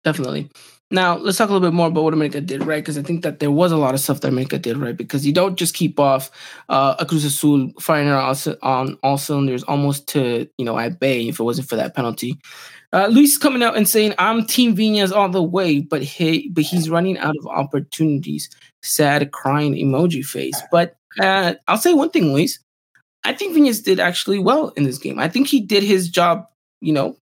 [0.04, 0.50] Definitely.
[0.90, 3.22] Now let's talk a little bit more about what America did right, because I think
[3.24, 4.96] that there was a lot of stuff that America did right.
[4.96, 6.32] Because you don't just keep off
[6.70, 11.40] uh, a Cruz Azul firing on all cylinders, almost to you know at bay if
[11.40, 12.40] it wasn't for that penalty.
[12.94, 16.64] Uh, Luis coming out and saying, "I'm Team Viñas all the way," but he but
[16.64, 18.50] he's running out of opportunities.
[18.82, 20.62] Sad crying emoji face.
[20.72, 22.60] But uh, I'll say one thing, Luis.
[23.26, 25.20] I think Viñas did actually well in this game.
[25.20, 26.48] I think he did his job,
[26.80, 27.18] you know,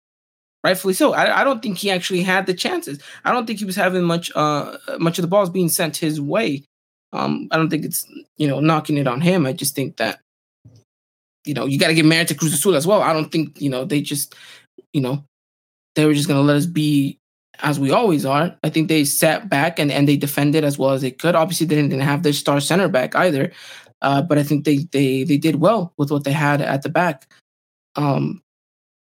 [0.64, 1.12] rightfully so.
[1.12, 2.98] I, I, don't think he actually had the chances.
[3.24, 6.20] I don't think he was having much uh much of the balls being sent his
[6.20, 6.64] way.
[7.12, 9.46] Um, I don't think it's you know knocking it on him.
[9.46, 10.20] I just think that
[11.44, 13.02] you know you got to give merit to Cruz Azul as well.
[13.02, 14.34] I don't think you know they just
[14.92, 15.24] you know
[15.96, 17.18] they were just gonna let us be
[17.62, 18.54] as we always are.
[18.62, 21.34] I think they sat back and and they defended as well as they could.
[21.34, 23.52] Obviously, they didn't have their star center back either.
[24.02, 26.88] Uh, but I think they they they did well with what they had at the
[26.88, 27.32] back.
[27.96, 28.42] Um,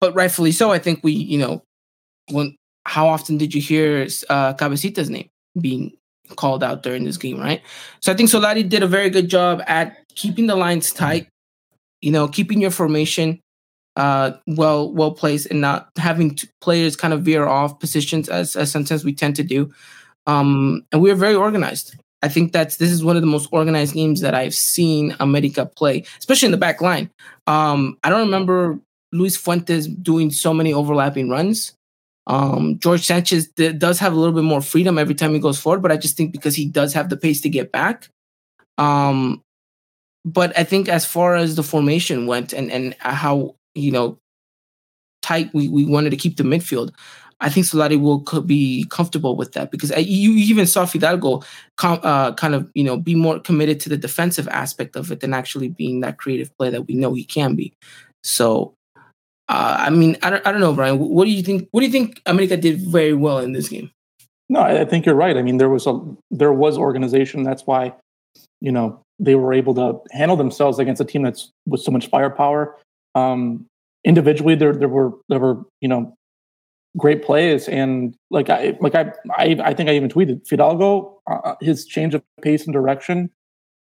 [0.01, 0.71] but rightfully so.
[0.71, 1.63] I think we, you know,
[2.31, 5.91] when how often did you hear uh, Cabecita's name being
[6.35, 7.61] called out during this game, right?
[8.01, 11.27] So I think Solari did a very good job at keeping the lines tight,
[12.01, 13.39] you know, keeping your formation
[13.95, 18.71] uh, well well placed and not having players kind of veer off positions as, as
[18.71, 19.71] sometimes we tend to do.
[20.25, 21.95] Um, and we are very organized.
[22.21, 25.65] I think that's this is one of the most organized games that I've seen America
[25.65, 27.09] play, especially in the back line.
[27.47, 28.79] Um, I don't remember
[29.11, 31.73] Luis Fuentes doing so many overlapping runs.
[32.27, 35.81] Um, Jorge Sanchez does have a little bit more freedom every time he goes forward,
[35.81, 38.07] but I just think because he does have the pace to get back.
[38.77, 39.41] Um,
[40.25, 44.19] but I think as far as the formation went and and how you know
[45.21, 46.91] tight we, we wanted to keep the midfield,
[47.39, 51.41] I think Solari will could be comfortable with that because I, you even saw Fidalgo
[51.77, 55.21] com, uh, kind of you know be more committed to the defensive aspect of it
[55.21, 57.73] than actually being that creative play that we know he can be.
[58.23, 58.75] So
[59.49, 60.99] uh, I mean, I don't, I don't know, Bryan.
[60.99, 61.67] What do you think?
[61.71, 63.89] What do you think America did very well in this game?
[64.47, 65.35] No, I think you're right.
[65.37, 67.43] I mean, there was a there was organization.
[67.43, 67.93] That's why,
[68.61, 72.09] you know, they were able to handle themselves against a team that's with so much
[72.09, 72.77] firepower.
[73.15, 73.65] Um,
[74.03, 76.15] individually, there there were there were you know
[76.95, 81.35] great plays, and like I like I I, I think I even tweeted Fidalgo uh,
[81.43, 83.31] uh, his change of pace and direction.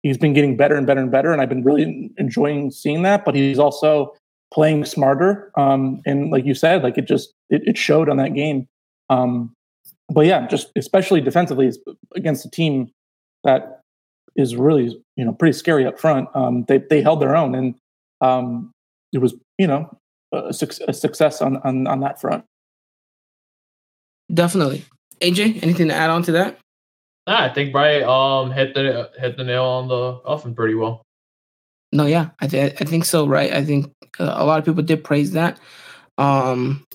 [0.04, 3.25] He's been getting better and better and better, and I've been really enjoying seeing that.
[3.25, 4.13] But he's also
[4.55, 5.51] playing smarter.
[5.57, 8.67] Um, and like you said, like it just it, it showed on that game.
[9.09, 9.53] Um,
[10.09, 11.71] but yeah, just especially defensively
[12.15, 12.89] against a team
[13.43, 13.81] that
[14.35, 16.29] is really you know pretty scary up front.
[16.33, 17.75] Um, they they held their own, and
[18.21, 18.71] um,
[19.13, 19.89] it was you know
[20.31, 20.53] a,
[20.87, 22.45] a success on, on on that front.
[24.33, 24.85] Definitely,
[25.21, 25.61] AJ.
[25.63, 26.57] Anything to add on to that?
[27.27, 31.04] Nah, I think Bryan um hit the hit the nail on the coffin pretty well.
[31.95, 33.25] No, yeah, I th- I think so.
[33.25, 35.58] Right, I think uh, a lot of people did praise that.
[36.17, 36.86] Um,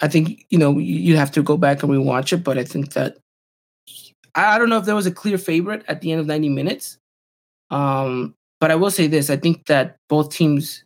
[0.00, 2.94] I think you know you, have to go back and rewatch it, but I think
[2.94, 3.18] that
[4.34, 6.48] I, I don't know if there was a clear favorite at the end of ninety
[6.48, 6.96] minutes.
[7.70, 10.82] Um, but I will say this: I think that both teams,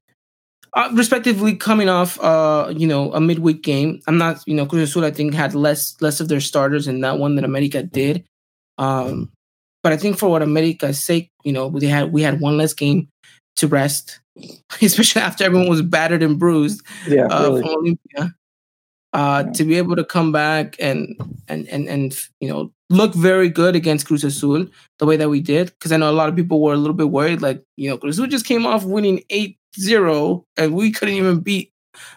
[0.73, 4.01] uh, respectively, coming off uh, you know a midweek game.
[4.09, 7.01] I'm not you know Cruz Azul I think had less less of their starters in
[7.03, 8.25] that one than America did.
[8.77, 9.31] Um,
[9.85, 12.75] but I think for what America's sake, you know, we had we had one less
[12.75, 13.09] game
[13.61, 14.21] to rest,
[14.83, 17.63] especially after everyone was battered and bruised Yeah, uh, really.
[17.63, 18.35] from Olimpia.
[19.13, 19.53] Uh, Yeah.
[19.53, 21.17] To be able to come back and
[21.49, 24.67] and and and you know look very good against Cruz Azul
[24.99, 26.95] the way that we did, because I know a lot of people were a little
[26.95, 31.15] bit worried, like you know Cruz Azul just came off winning 8-0 and we couldn't
[31.15, 31.73] even beat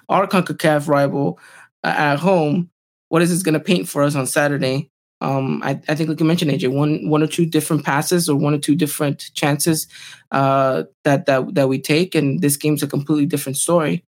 [0.07, 1.39] our Concacaf rival
[1.83, 2.69] uh, at home.
[3.09, 4.89] What is this going to paint for us on Saturday?
[5.23, 8.35] Um, I, I think, like you mentioned, AJ, one one or two different passes or
[8.35, 9.87] one or two different chances
[10.31, 14.03] uh, that that that we take, and this game's a completely different story.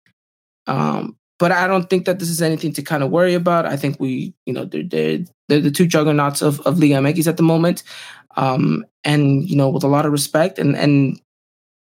[0.67, 3.65] Um, but I don't think that this is anything to kind of worry about.
[3.65, 7.29] I think we, you know, they're they're, they're the two juggernauts of of Liga MX
[7.29, 7.85] at the moment,
[8.37, 11.21] um, and you know, with a lot of respect, and and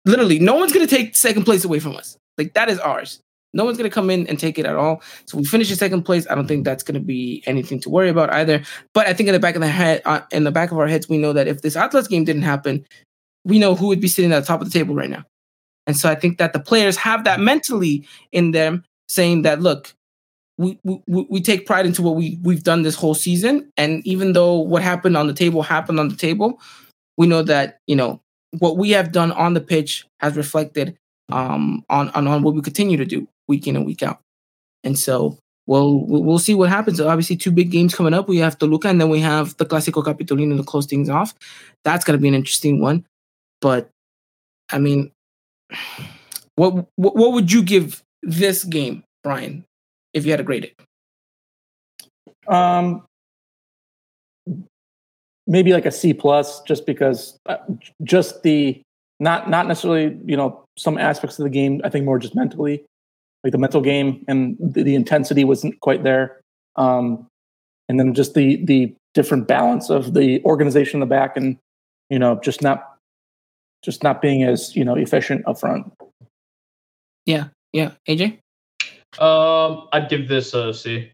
[0.04, 2.16] literally, no one's gonna take second place away from us.
[2.38, 3.18] Like that is ours.
[3.54, 5.02] No one's gonna come in and take it at all.
[5.26, 6.26] So we finish in second place.
[6.28, 8.62] I don't think that's gonna be anything to worry about either.
[8.92, 10.88] But I think in the back of the head, uh, in the back of our
[10.88, 12.84] heads, we know that if this Atlas game didn't happen,
[13.44, 15.24] we know who would be sitting at the top of the table right now.
[15.86, 19.94] And so I think that the players have that mentally in them, saying that look,
[20.58, 24.32] we we, we take pride into what we we've done this whole season, and even
[24.32, 26.60] though what happened on the table happened on the table,
[27.16, 28.20] we know that you know
[28.58, 30.96] what we have done on the pitch has reflected
[31.30, 34.20] um, on, on on what we continue to do week in and week out.
[34.82, 37.00] And so we'll we'll see what happens.
[37.00, 38.28] Obviously, two big games coming up.
[38.28, 41.34] We have Toluca, and then we have the Clásico Capitalino to close things off.
[41.84, 43.06] That's going to be an interesting one.
[43.60, 43.88] But
[44.70, 45.10] I mean,
[46.56, 49.64] what what, what would you give this game, Bryan,
[50.12, 52.52] if you had to grade it?
[52.52, 53.06] Um,
[55.46, 57.56] maybe like a C plus, just because uh,
[58.02, 58.80] just the
[59.20, 61.80] not not necessarily you know some aspects of the game.
[61.84, 62.84] I think more just mentally,
[63.44, 66.40] like the mental game and the, the intensity wasn't quite there.
[66.76, 67.26] Um,
[67.88, 71.56] and then just the the different balance of the organization in the back and
[72.10, 72.96] you know just not
[73.84, 75.92] just not being as you know efficient up front.
[77.26, 77.92] Yeah, yeah.
[78.08, 78.38] AJ,
[79.20, 81.10] Um, I'd give this a C.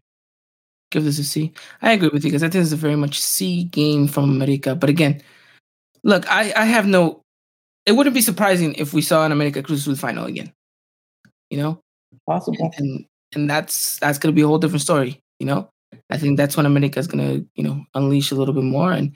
[0.89, 1.51] give this a C.
[1.81, 4.73] I agree with you because I think it's a very much C game from America.
[4.75, 5.21] But again,
[6.03, 7.21] look, I I have no.
[7.85, 10.53] It wouldn't be surprising if we saw an America Cruz Azul final again.
[11.49, 11.79] You know,
[12.27, 12.71] Possible.
[12.77, 15.19] and and that's that's gonna be a whole different story.
[15.39, 15.69] You know,
[16.09, 19.15] I think that's when America is gonna you know unleash a little bit more, and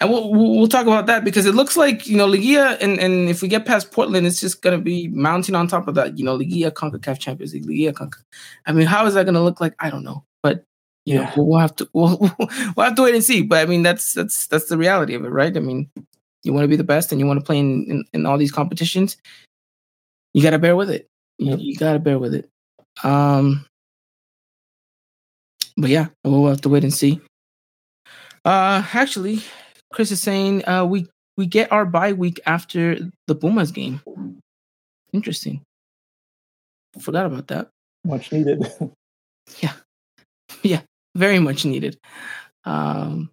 [0.00, 3.28] and we'll we'll, talk about that because it looks like you know Liguilla, and and
[3.28, 6.18] if we get past Portland, it's just gonna be mounting on top of that.
[6.18, 8.22] You know, Liguilla, Concacaf Champions League, Liguilla, Conca.
[8.66, 9.74] I mean, how is that gonna look like?
[9.80, 10.64] I don't know, but
[11.06, 11.32] you know, Yeah.
[11.36, 12.18] we'll, we'll have to we'll,
[12.76, 13.42] we'll have to wait and see.
[13.42, 15.56] But I mean, that's that's that's the reality of it, right?
[15.56, 15.90] I mean,
[16.44, 18.38] you want to be the best, and you want to play in, in in all
[18.38, 19.16] these competitions.
[20.34, 21.08] You got to bear with it.
[21.38, 21.58] You, Yep.
[21.60, 22.48] you got to bear with it.
[23.02, 23.66] Um,
[25.76, 27.20] but yeah, we'll have to wait and see.
[28.44, 29.40] Uh, actually,
[29.92, 34.00] Chris is saying uh, we we get our bye week after the Pumas game.
[35.12, 35.62] Interesting.
[37.00, 37.68] Forgot about that.
[38.04, 38.64] Much needed.
[39.60, 39.72] Yeah,
[40.62, 40.80] yeah,
[41.14, 41.98] very much needed.
[42.64, 43.30] Um,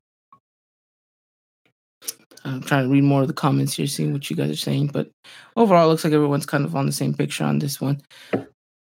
[2.44, 4.88] I'm trying to read more of the comments here, seeing what you guys are saying.
[4.88, 5.10] But
[5.56, 8.02] overall, it looks like everyone's kind of on the same picture on this one.
[8.34, 8.46] Know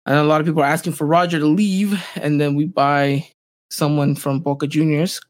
[0.06, 3.28] a lot of people are asking for Roger to leave, and then we buy
[3.70, 5.20] someone from Boca Juniors.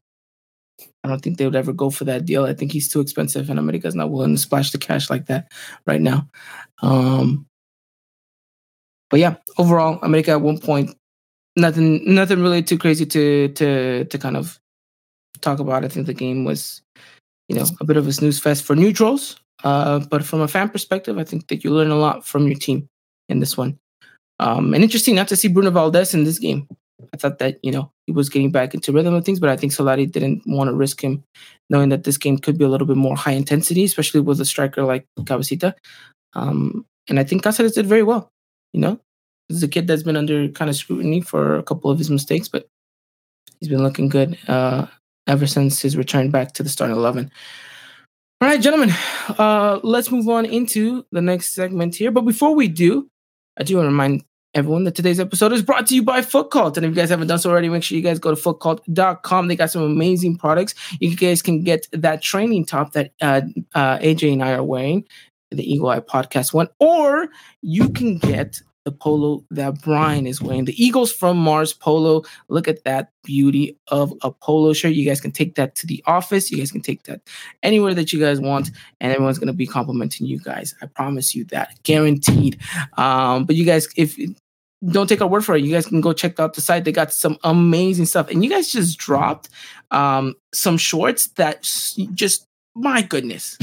[1.03, 2.45] I don't think they would ever go for that deal.
[2.45, 5.51] I think he's too expensive, and America's not willing to splash the cash like that
[5.85, 6.29] right now.
[6.81, 7.45] Um,
[9.09, 10.95] but yeah, overall, America at one point
[11.55, 14.59] nothing nothing really too crazy to to to kind of
[15.41, 15.85] talk about.
[15.85, 16.81] I think the game was,
[17.49, 19.35] you know, a bit of a snooze fest for neutrals.
[19.63, 22.57] Uh, but from a fan perspective, I think that you learn a lot from your
[22.57, 22.87] team
[23.27, 23.77] in this one.
[24.39, 26.67] Um, and interesting not to see Bruno Valdez in this game.
[27.13, 29.57] I thought that you know he was getting back into rhythm of things, but I
[29.57, 31.23] think Solari didn't want to risk him,
[31.69, 34.45] knowing that this game could be a little bit more high intensity, especially with a
[34.45, 35.73] striker like Cabecita.
[36.33, 38.29] Um, and I think Cáceres did very well.
[38.73, 38.99] You know,
[39.47, 42.09] this is a kid that's been under kind of scrutiny for a couple of his
[42.09, 42.67] mistakes, but
[43.59, 44.85] he's been looking good uh,
[45.27, 47.31] ever since his return back to the starting eleven.
[48.41, 48.91] All right, gentlemen,
[49.37, 52.09] uh, let's move on into the next segment here.
[52.09, 53.09] But before we do,
[53.59, 56.49] I do want to remind everyone that today's episode is brought to you by Foot
[56.49, 56.77] Cult.
[56.77, 59.47] And if you guys haven't done so already, make sure you guys go to footcult.com.
[59.47, 60.73] They got some amazing products.
[60.99, 63.41] You guys can get that training top that uh,
[63.75, 65.03] uh, AJ and I are wearing,
[65.51, 67.27] the Eagle Eye Podcast one, or
[67.61, 72.23] you can get the polo that Bryan is wearing, the Eagles from Mars polo.
[72.47, 74.93] Look at that beauty of a polo shirt.
[74.93, 76.49] You guys can take that to the office.
[76.49, 77.21] You guys can take that
[77.61, 80.73] anywhere that you guys want, and everyone's gonna be complimenting you guys.
[80.81, 82.59] I promise you that, guaranteed.
[82.97, 84.17] Um, but you guys, if
[84.89, 86.85] don't take our word for it, you guys can go check out the site.
[86.85, 89.49] They got some amazing stuff, and you guys just dropped
[89.91, 91.61] um, some shorts that
[92.13, 93.57] just my goodness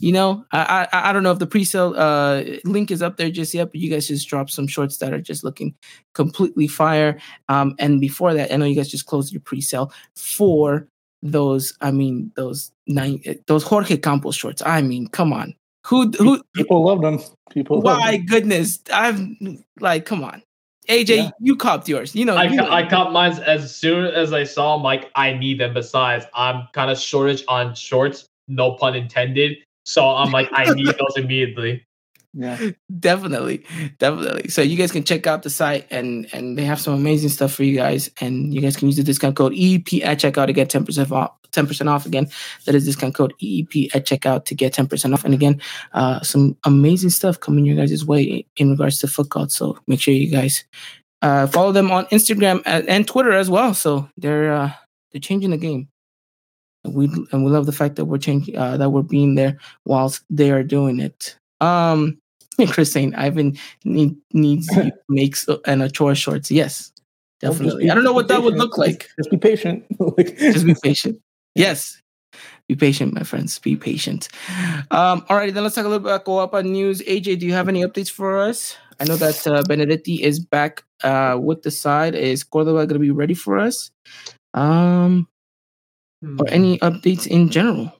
[0.00, 3.30] you know, I, I I don't know if the pre-sale uh, link is up there
[3.30, 5.74] just yet, but you guys just dropped some shorts that are just looking
[6.14, 7.18] completely fire.
[7.48, 10.86] Um, and before that, I know you guys just closed your pre-sale for
[11.22, 11.74] those.
[11.80, 14.62] I mean, those nine, those Jorge Campos shorts.
[14.64, 17.20] I mean, come on, who who people love them.
[17.50, 19.20] People, my goodness, I've
[19.80, 20.42] like, come on.
[20.88, 21.30] AJ, yeah.
[21.38, 22.14] you copped yours.
[22.14, 24.82] You know, I, you I copped mine as soon as I saw them.
[24.82, 25.74] Like, I need them.
[25.74, 28.26] Besides, I'm kind of shortage on shorts.
[28.48, 29.58] No pun intended.
[29.88, 31.86] So I'm like, I need those immediately.
[32.34, 32.58] Yeah,
[33.00, 33.64] definitely,
[33.98, 34.50] definitely.
[34.50, 37.54] So you guys can check out the site and and they have some amazing stuff
[37.54, 38.10] for you guys.
[38.20, 41.10] And you guys can use the discount code EEP at checkout to get ten percent
[41.10, 41.32] off.
[41.52, 42.28] Ten percent off again.
[42.66, 45.24] That is discount code EEP at checkout to get ten percent off.
[45.24, 45.58] And again,
[45.94, 49.50] uh, some amazing stuff coming your guys' way in regards to Foot Cult.
[49.50, 50.66] So make sure you guys
[51.22, 53.72] uh, follow them on Instagram and Twitter as well.
[53.72, 54.72] So they're uh,
[55.12, 55.88] they're changing the game
[56.84, 60.22] we and we love the fact that we're changing uh, that we're being there whilst
[60.30, 61.36] they are doing it.
[61.60, 62.18] Um,
[62.68, 66.50] Chris saying Ivan need, needs to make and a chore shorts.
[66.50, 66.92] Yes,
[67.40, 67.84] definitely.
[67.84, 69.08] Be, I don't know what that would look like.
[69.16, 69.84] Just be patient.
[70.38, 71.20] just be patient.
[71.54, 72.00] Yes.
[72.68, 73.58] Be patient, my friends.
[73.58, 74.28] Be patient.
[74.90, 77.00] Um, all right, then let's talk a little bit about Coapa news.
[77.02, 78.76] AJ, do you have any updates for us?
[79.00, 82.14] I know that uh, Benedetti is back uh, with the side.
[82.14, 83.90] Is Cordova going to be ready for us?
[84.52, 85.28] Um,
[86.22, 86.40] hmm.
[86.40, 87.92] or any updates in general?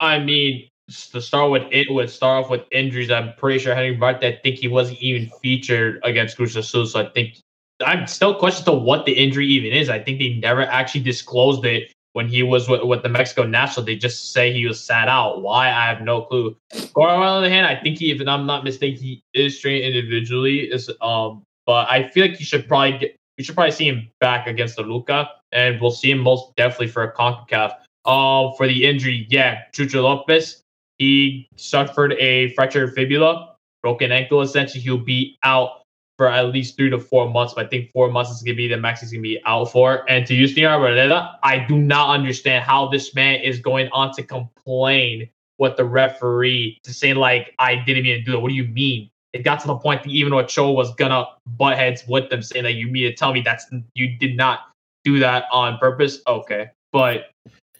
[0.00, 0.68] I mean,
[1.12, 3.10] to start with it would start off with injuries.
[3.10, 6.86] I'm pretty sure Henry Martín, I think he wasn't even featured against Cruz Azul.
[6.86, 7.38] So I think
[7.84, 9.88] I'm still questioning to what the injury even is.
[9.88, 13.86] I think they never actually disclosed it when he was with, with the Mexico national.
[13.86, 15.42] They just say he was sat out.
[15.42, 15.68] Why?
[15.68, 16.56] I have no clue.
[16.94, 19.84] Goro, on the other hand, I think he, if I'm not mistaken, he is trained
[19.84, 20.70] individually.
[20.70, 24.08] Is um, but I feel like he should probably get we should probably see him
[24.20, 27.74] back against Toluca, and we'll see him most definitely for a CONCACAF.
[28.04, 30.62] Uh, for the injury, yeah, Chucho Lopez,
[30.98, 34.42] he suffered a fractured fibula, broken ankle.
[34.42, 35.82] Essentially, he'll be out
[36.18, 37.54] for at least three to four months.
[37.54, 40.08] But I think four months is gonna be the max he's gonna be out for.
[40.10, 44.22] And to Yusniar Arboleda, I do not understand how this man is going on to
[44.22, 45.28] complain
[45.58, 48.40] with the referee to say like I didn't even do it.
[48.40, 49.10] What do you mean?
[49.32, 51.26] It got to the point that even Ochoa was gonna
[51.56, 54.60] butt heads with them, saying that you mean to tell me that's you did not
[55.04, 56.20] do that on purpose.
[56.26, 57.30] Okay, but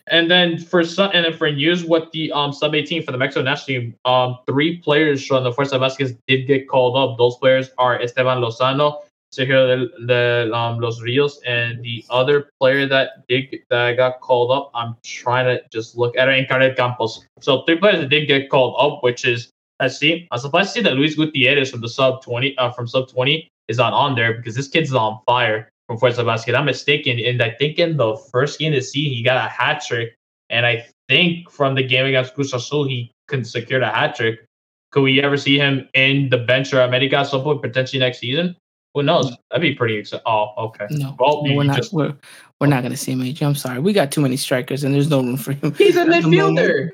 [0.09, 3.19] and then for some and then for news with the um sub 18 for the
[3.19, 7.19] Mexico national team, um three players from the Fuerzas Básicas did get called up.
[7.19, 12.87] Those players are Esteban Lozano, Sergio de, de um, Los Rios, and the other player
[12.87, 14.71] that did that got called up.
[14.75, 17.25] I'm trying to just look at it, Encarnet Campos.
[17.41, 19.51] So three players that did get called up, which is
[19.83, 20.29] I see.
[20.31, 23.49] I'm surprised to see that Luis Gutierrez from the sub 20 uh, from sub 20
[23.67, 26.57] is not on there because this kid's on fire from Fuerzas Básicas.
[26.57, 29.83] I'm mistaken, and I think in the first game the season he got a hat
[29.85, 30.15] trick,
[30.51, 34.45] and I think from the game against Cruz Azul he can secure a hat trick.
[34.93, 38.21] Could we ever see him in the bench or America at some point potentially next
[38.21, 38.55] season?
[38.95, 39.35] Who knows?
[39.51, 40.23] That'd be pretty exciting.
[40.27, 40.87] Oh, okay.
[40.91, 41.79] No, well, no we're not.
[41.79, 41.93] Just...
[41.93, 42.15] We're,
[42.61, 43.21] we're not going to see him.
[43.21, 43.43] AJ.
[43.45, 43.81] I'm sorry.
[43.81, 45.75] We got too many strikers, and there's no room for him.
[45.75, 46.91] He's a midfielder.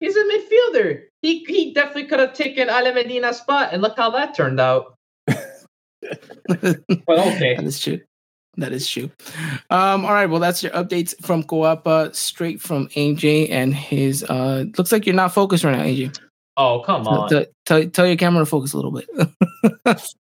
[0.00, 1.04] He's a midfielder.
[1.22, 4.94] He he definitely could have taken Ale Medina's spot, and look how that turned out.
[5.26, 5.38] well,
[6.48, 8.00] okay, that is true.
[8.58, 9.10] That is true.
[9.68, 14.24] Um, all right, well, that's your updates from Coapa, straight from AJ and his.
[14.24, 16.18] Uh, looks like you're not focused right now, AJ.
[16.56, 17.28] Oh, come on.
[17.28, 19.08] Tell, tell, tell your camera to focus a little bit.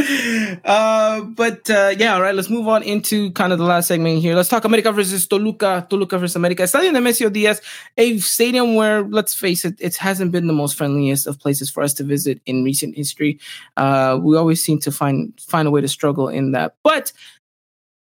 [0.64, 2.34] uh, but uh, yeah, all right.
[2.34, 4.34] Let's move on into kind of the last segment here.
[4.34, 5.86] Let's talk America versus Toluca.
[5.88, 6.62] Toluca versus America.
[6.62, 7.60] Estadio Nemesio Diez,
[7.96, 11.82] a stadium where, let's face it, it hasn't been the most friendliest of places for
[11.82, 13.38] us to visit in recent history.
[13.76, 17.12] Uh, we always seem to find find a way to struggle in that, but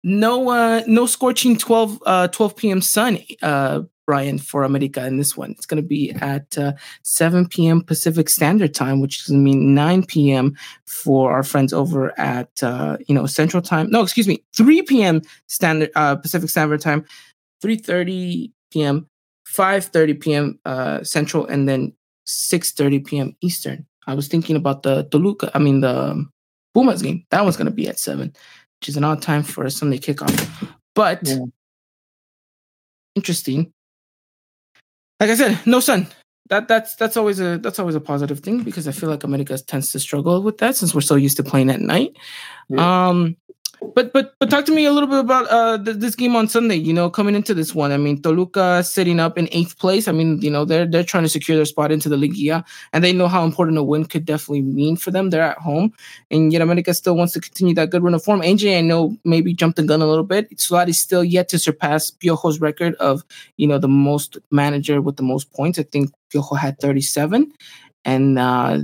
[0.01, 5.37] no uh no scorching 12 uh 12 p.m sun uh Bryan, for America in this
[5.37, 5.51] one.
[5.51, 6.71] It's going to be at uh,
[7.03, 7.83] 7 p.m.
[7.83, 10.57] Pacific Standard Time, which is going to mean 9 p.m.
[10.87, 13.87] for our friends over at, uh, you know, Central Time.
[13.91, 15.21] No, excuse me, 3 p.m.
[15.45, 17.05] Standard uh, Pacific Standard Time,
[17.63, 19.07] 3.30 p.m.,
[19.47, 20.59] 5.30 p.m.
[20.65, 21.93] Uh, Central, and then
[22.25, 23.35] 6.30 p.m.
[23.41, 23.85] Eastern.
[24.07, 26.25] I was thinking about the Toluca, I mean, the
[26.73, 27.27] Pumas game.
[27.29, 28.29] That one's going to be at seven,
[28.79, 30.33] which is an odd time for a Sunday kickoff.
[30.95, 31.45] But Yeah.
[33.13, 33.71] interesting.
[35.19, 36.07] Like I said, no sun.
[36.49, 39.57] That that's that's always a that's always a positive thing because I feel like America
[39.59, 42.15] tends to struggle with that since we're so used to playing at night.
[42.75, 43.37] Um,
[43.95, 46.47] but but but talk to me a little bit about uh th- this game on
[46.47, 46.75] Sunday.
[46.75, 50.07] You know, coming into this one, I mean, Toluca sitting up in eighth place.
[50.07, 52.63] I mean, you know, they're they're trying to secure their spot into the Liga,
[52.93, 55.29] and they know how important a win could definitely mean for them.
[55.29, 55.93] They're at home,
[56.29, 58.41] and yet America still wants to continue that good run of form.
[58.41, 60.59] AJ, I know maybe jumped the gun a little bit.
[60.59, 63.23] Solari's still yet to surpass Piojo's record of
[63.57, 65.79] you know the most manager with the most points.
[65.79, 67.51] I think Piojo had thirty seven,
[68.03, 68.79] and uh,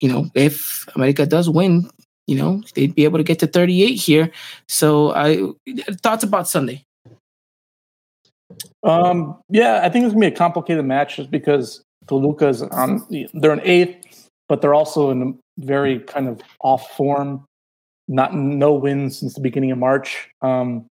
[0.00, 1.90] you know if America does win,
[2.30, 4.30] you know they'd be able to get to 38 here
[4.68, 5.42] so i
[6.02, 6.84] thoughts about sunday
[8.82, 13.06] Um, yeah, I think it's gonna be a complicated match just because Toluca's on.
[13.34, 17.44] They're an eighth, but they're also in a very kind of off form.
[18.08, 20.28] Not no wins since the beginning of March.
[20.42, 20.86] Um,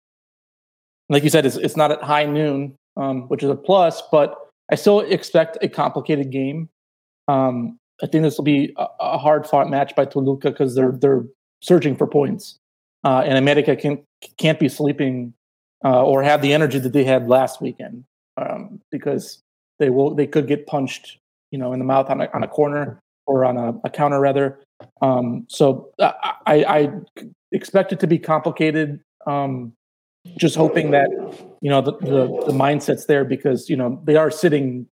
[1.10, 4.04] like you said, it's it's not at high noon, um, which is a plus.
[4.12, 4.36] But
[4.72, 6.70] I still expect a complicated game.
[7.28, 10.92] Um, I think this will be a, a hard fought match by Toluca because they're
[10.92, 11.26] they're
[11.62, 12.58] searching for points,
[13.04, 14.04] uh, and America can
[14.38, 15.34] can't be sleeping
[15.84, 18.04] uh, or have the energy that they had last weekend
[18.38, 19.42] um, because
[19.80, 21.18] they will they could get punched
[21.52, 24.20] you know in the mouth on a, on a corner or on a, a counter
[24.20, 24.60] rather.
[25.02, 26.12] Um, so uh,
[26.46, 26.92] I, I
[27.52, 29.74] expect it to be complicated um,
[30.38, 31.10] just hoping that
[31.62, 34.88] you know the, the the mindset's there because you know they are sitting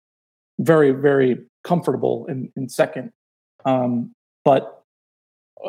[0.59, 3.11] very very comfortable in, in second.
[3.65, 4.11] Um,
[4.45, 4.83] but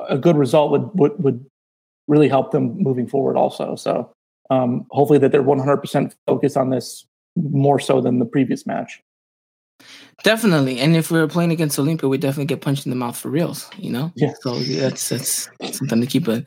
[0.08, 1.44] a good result would, would would
[2.08, 3.76] really help them moving forward also.
[3.76, 4.12] So
[4.50, 7.06] um, hopefully that they're 100% focused on this
[7.36, 9.00] more so than the previous match.
[10.22, 10.78] definitely.
[10.80, 13.30] And if we were playing against Olimpia we definitely get punched in the mouth for
[13.30, 14.12] reals you know?
[14.16, 14.32] Yeah.
[14.42, 16.44] so that's that's something to keep it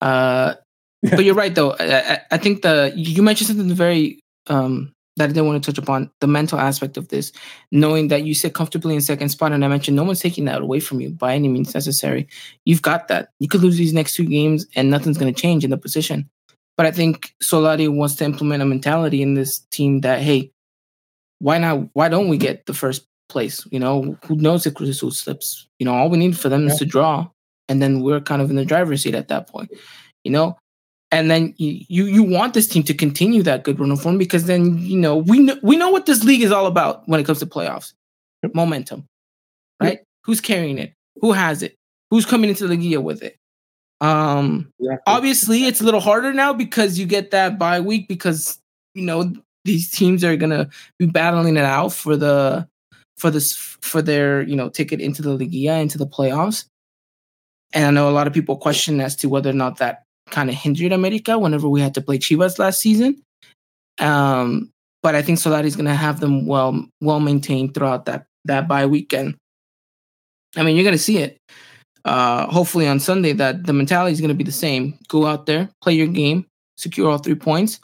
[0.00, 0.54] uh
[1.02, 1.72] but you're right though.
[1.72, 5.70] I, I- I think the you mentioned something very um that I didn't want to
[5.72, 7.32] touch upon the mental aspect of this,
[7.70, 10.62] knowing that you sit comfortably in second spot, and I mentioned no one's taking that
[10.62, 12.26] away from you by any means necessary.
[12.64, 13.28] You've got that.
[13.38, 16.28] You could lose these next two games, and nothing's going to change in the position.
[16.76, 20.50] But I think Solari wants to implement a mentality in this team that hey,
[21.38, 21.88] why not?
[21.92, 23.64] Why don't we get the first place?
[23.70, 25.68] You know, who knows if Cruz slips?
[25.78, 26.72] You know, all we need for them Yeah.
[26.72, 27.28] is to draw,
[27.68, 29.70] and then we're kind of in the driver's seat at that point.
[30.24, 30.56] You know,
[31.14, 34.46] and then you you, want this team to continue that good run of form because
[34.46, 37.24] then you know we know we know what this league is all about when it
[37.24, 37.92] comes to playoffs.
[38.42, 38.54] Yep.
[38.54, 39.06] Momentum,
[39.80, 40.00] right?
[40.24, 40.92] Who's carrying it?
[41.20, 41.76] Who has it?
[42.10, 43.36] Who's coming into the Liga with it?
[44.00, 44.72] Um,
[45.06, 48.58] obviously it's a little harder now because you get that bye week because
[48.94, 49.32] you know
[49.64, 52.68] these teams are gonna be battling it out for the
[53.16, 56.66] for this for their you know ticket into the Liga into the playoffs.
[57.72, 60.48] And I know a lot of people question as to whether or not that kind
[60.48, 63.22] of hindered America whenever we had to play Chivas last season.
[63.98, 64.70] Um,
[65.02, 69.36] but I think Solari's gonna have them well well maintained throughout that that bye weekend.
[70.56, 71.38] I mean, you're gonna see it.
[72.04, 74.98] Uh, hopefully on Sunday that the mentality is gonna be the same.
[75.08, 76.46] Go out there, play your game,
[76.76, 77.80] secure all three points.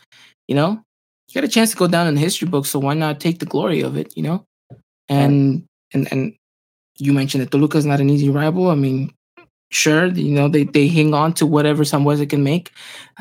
[0.48, 0.82] You know,
[1.28, 3.38] you got a chance to go down in the history book, so why not take
[3.38, 4.12] the glory of it?
[4.16, 4.44] You know,
[5.08, 6.34] and and and
[6.98, 8.68] you mentioned that Toluca is not an easy rival.
[8.68, 9.12] I mean,
[9.70, 12.72] sure, you know they they hang on to whatever Sambueza can make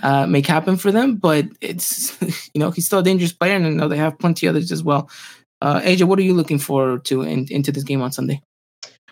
[0.04, 2.20] uh, make happen for them, but it's
[2.54, 4.84] you know he's still a dangerous player, and I know they have plenty others as
[4.84, 5.10] well.
[5.62, 8.42] Uh, AJ, what are you looking forward to in, into this game on Sunday?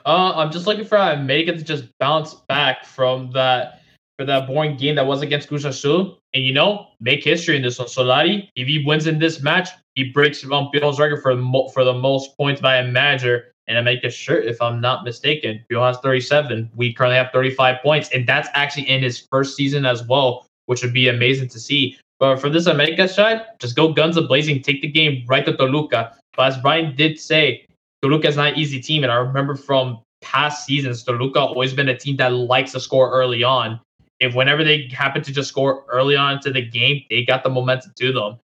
[0.05, 3.81] Uh, I'm just looking for America to just bounce back from that
[4.17, 7.77] for that boring game that was against Cruz and you know, make history in this
[7.77, 7.87] one.
[7.87, 11.93] Solari, if he wins in this match, he breaks Van record for mo- for the
[11.93, 15.63] most points by a manager and America's shirt, if I'm not mistaken.
[15.69, 16.69] Pio has 37.
[16.75, 20.81] We currently have 35 points, and that's actually in his first season as well, which
[20.83, 21.97] would be amazing to see.
[22.19, 25.55] But for this America side, just go guns a blazing, take the game right to
[25.55, 26.15] Toluca.
[26.35, 27.65] But as Bryan did say,
[28.01, 31.89] Toluca is not an easy team, and I remember from past seasons, Toluca always been
[31.89, 33.79] a team that likes to score early on.
[34.19, 37.49] If whenever they happen to just score early on into the game, they got the
[37.49, 38.39] momentum to them.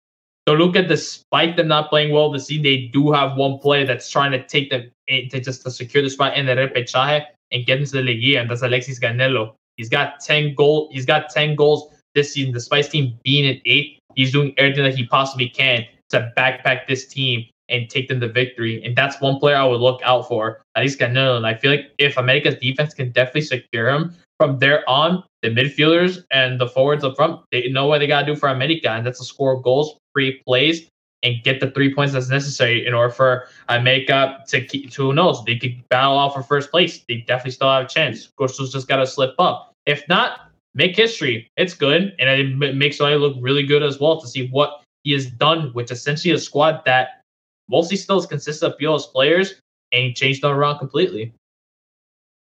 [0.46, 4.32] Toluca, despite them not playing well this season, they do have one player that's trying
[4.32, 7.78] to take them eh, to just to secure the spot in the repechaje and get
[7.78, 9.54] into the Liga, and that's Alexis Canelo.
[9.76, 10.88] He's got 10 goal.
[10.90, 13.98] He's got 10 goals this season, despite his team being at eight.
[14.14, 18.28] He's doing everything that he possibly can to backpack this team and take them to
[18.28, 18.84] victory.
[18.84, 21.36] And that's one player I would look out for, at least Canelo.
[21.36, 25.48] And I feel like if America's defense can definitely secure him from there on, the
[25.48, 28.90] midfielders and the forwards up front, they know what they got to do for America,
[28.90, 30.88] and that's to score goals, free plays,
[31.24, 35.02] and get the three points that's necessary in order for a makeup to keep to
[35.02, 37.04] who knows they could battle off for first place.
[37.08, 38.28] They definitely still have a chance.
[38.38, 39.72] Corso's just got to slip up.
[39.86, 41.48] If not, make history.
[41.56, 45.12] It's good, and it makes Solari look really good as well to see what he
[45.12, 47.21] has done with essentially a squad that
[47.68, 49.60] mostly still consists of Fields players,
[49.92, 51.32] and he changed them around completely.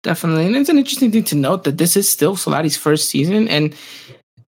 [0.03, 3.49] Definitely, and it's an interesting thing to note that this is still Solari's first season,
[3.49, 3.75] and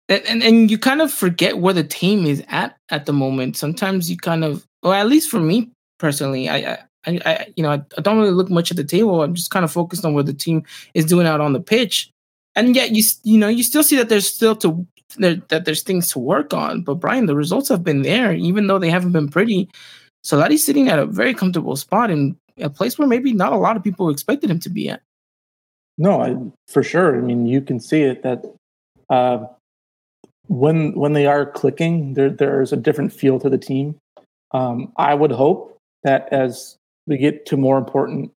[0.08, 3.58] and and you kind of forget where the team is at at the moment.
[3.58, 6.74] Sometimes you kind of, or at least for me personally, I,
[7.06, 9.24] I, I you know, I, I don't really look much at the table.
[9.24, 12.12] I'm just kind of focused on what the team is doing out on the pitch,
[12.56, 14.86] and yet you, you know, you still see that there's still to
[15.18, 16.82] there that there's things to work on.
[16.82, 19.70] But Bryan, the results have been there, even though they haven't been pretty.
[20.24, 23.78] Solari's sitting at a very comfortable spot in a place where maybe not a lot
[23.78, 25.02] of people expected him to be at.
[25.98, 26.36] No, I,
[26.68, 27.18] for sure.
[27.18, 28.46] I mean, you can see it that
[29.10, 29.46] uh,
[30.48, 33.96] when when they are clicking, there there's a different feel to the team.
[34.52, 38.32] Um, I would hope that as we get to more important,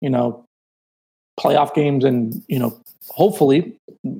[0.00, 0.44] you know,
[1.40, 2.78] playoff games, and you know,
[3.08, 3.76] hopefully,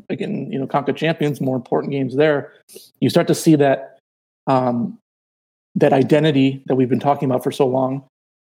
[0.09, 2.53] again, you know, Conca champions, more important games there,
[3.01, 3.99] you start to see that
[4.47, 4.99] um,
[5.77, 8.03] that identity that we've been talking about for so long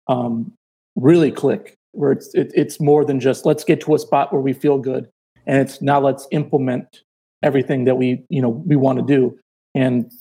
[0.08, 0.52] um,
[0.96, 4.42] really click where it's it, it's more than just let's get to a spot where
[4.42, 5.10] we feel good
[5.48, 7.02] and it's now let's implement
[7.44, 9.38] everything that we you know we want to do
[9.74, 10.12] and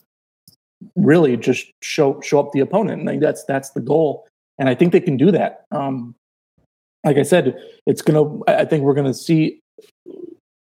[0.96, 4.26] really just show show up the opponent and that's that's the goal
[4.58, 5.64] and i think they can do that.
[5.70, 6.14] Um
[7.04, 7.56] like i said
[7.86, 9.60] it's gonna i think we're gonna see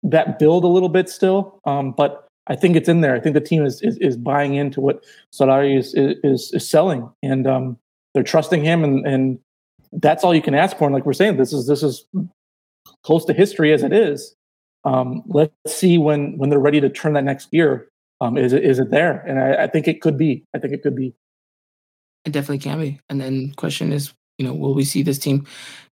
[0.03, 3.33] that build a little bit still um but i think it's in there i think
[3.33, 7.77] the team is is, is buying into what solari is, is is selling and um
[8.13, 9.39] they're trusting him and and
[9.91, 10.85] that's all you can ask for.
[10.85, 12.05] And like we're saying, this is this is
[13.03, 14.35] close to history as it is.
[14.83, 17.89] Um, let's see when when they're ready to turn that next gear.
[18.19, 19.19] Um, is it is it there?
[19.21, 20.45] And I, I think it could be.
[20.53, 21.13] I think it could be.
[22.25, 22.99] It definitely can be.
[23.09, 25.45] And then question is, you know, will we see this team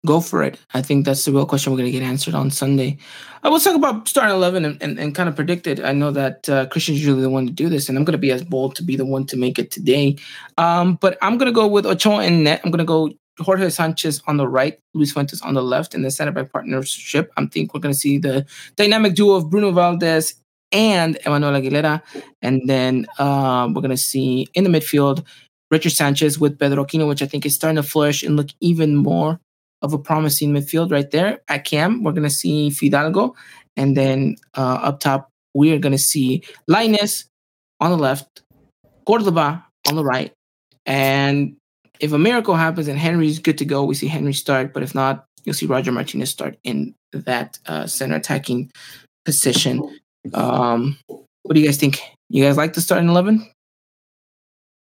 [0.05, 0.57] go for it?
[0.73, 2.97] I think that's the real question we're going to get answered on Sunday.
[3.43, 5.83] I will talk about starting 11 and, and, and kind of predict it.
[5.83, 8.17] I know that uh, Cristian's usually the one to do this, and I'm going to
[8.17, 10.15] be as bold to be the one to make it today.
[10.57, 12.61] Um, but I'm going to go with Ochoa and net.
[12.63, 16.03] I'm going to go Jorge Sanchez on the right, Luis Fuentes on the left, in
[16.03, 17.31] the center back partnership.
[17.35, 18.45] I think we're going to see the
[18.77, 20.35] dynamic duo of Bruno Valdez
[20.71, 22.01] and Emmanuel Aguilera.
[22.41, 25.25] And then uh, we're going to see in the midfield
[25.72, 28.95] Richard Sanchez with Pedro Aquino, which I think is starting to flourish and look even
[28.95, 29.39] more
[29.82, 31.39] of a promising midfield right there.
[31.47, 33.36] At Cam, we're going to see Fidalgo.
[33.76, 37.26] And then uh, up top, we are going to see Viñas
[37.80, 38.41] on the left,
[39.05, 40.34] Cordova on the right,
[40.86, 41.55] and
[41.99, 44.74] if a miracle happens and Henry's good to go, we see Henry start.
[44.74, 48.72] But if not, you'll see Roger Martinez start in that uh, center attacking
[49.26, 49.82] position.
[50.34, 52.01] Um, what do you guys think?
[52.30, 53.49] You guys like to start in eleven?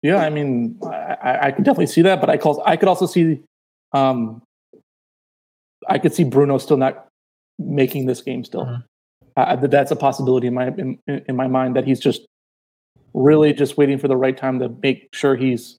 [0.05, 3.07] Yeah, I mean, I, I could definitely see that, but I call I could also
[3.07, 3.41] see,
[3.95, 4.43] um,
[5.89, 7.09] I could see Bruno still not
[7.59, 8.45] making this game.
[8.45, 8.83] Still, mm-hmm.
[9.39, 12.27] uh, that's a possibility in my in, in my mind that he's just
[13.15, 15.79] really just waiting for the right time to make sure he's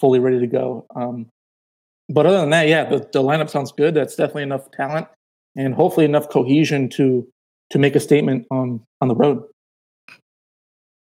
[0.00, 0.86] fully ready to go.
[0.96, 1.26] Um,
[2.08, 3.92] but other than that, yeah, the, the lineup sounds good.
[3.92, 5.08] That's definitely enough talent
[5.56, 7.28] and hopefully enough cohesion to
[7.68, 9.44] to make a statement on on the road.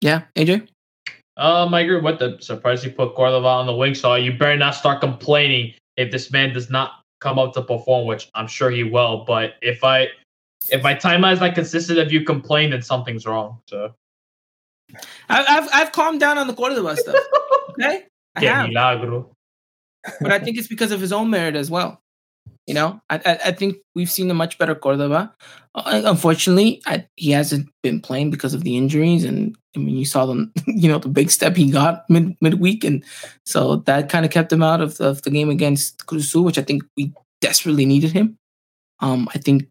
[0.01, 0.67] Yeah, AJ.
[1.37, 4.57] Um, I agree with the surprise you put Cordova on the wing, so you better
[4.57, 8.71] not start complaining if this man does not come up to perform, which I'm sure
[8.71, 9.23] he will.
[9.25, 10.07] But if I
[10.69, 13.59] if my timeline is not consistent of you complain, then something's wrong.
[13.67, 13.93] So
[15.29, 17.15] I've I've calmed down on the Cordova stuff.
[17.79, 18.69] Okay, I have.
[18.69, 19.29] milagro.
[20.19, 22.01] but I think it's because of his own merit as well.
[22.67, 25.33] You know, I, I, I think we've seen a much better Cordova.
[25.73, 30.05] Uh, unfortunately, I, he hasn't been playing because of the injuries, and I mean, you
[30.05, 30.51] saw them.
[30.67, 33.03] You know, the big step he got mid midweek, and
[33.45, 36.61] so that kind of kept him out of, of the game against Cruzul, which I
[36.61, 38.35] think we desperately needed him.
[38.99, 39.67] Um, I think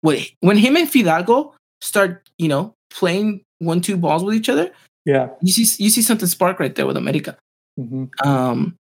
[0.00, 4.70] when when him and Fidalgo start, you know, playing one two balls with each other,
[5.04, 7.36] yeah, you see you see something spark right there with America.
[7.78, 8.26] Mm-hmm.
[8.26, 8.76] Um,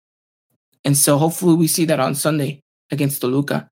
[0.85, 3.69] and so hopefully we see that on Sunday against Toluca.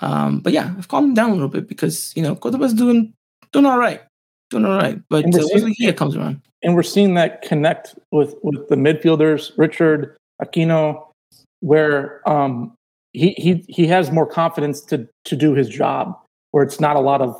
[0.00, 3.12] Um, but yeah, I've calmed down a little bit because you know Cordova's doing
[3.52, 4.00] doing all right,
[4.50, 5.00] doing all right.
[5.08, 9.52] But uh, seeing, he comes around, and we're seeing that connect with with the midfielders,
[9.56, 11.06] Richard Aquino,
[11.60, 12.74] where um,
[13.12, 16.18] he he he has more confidence to to do his job,
[16.50, 17.36] where it's not a lot of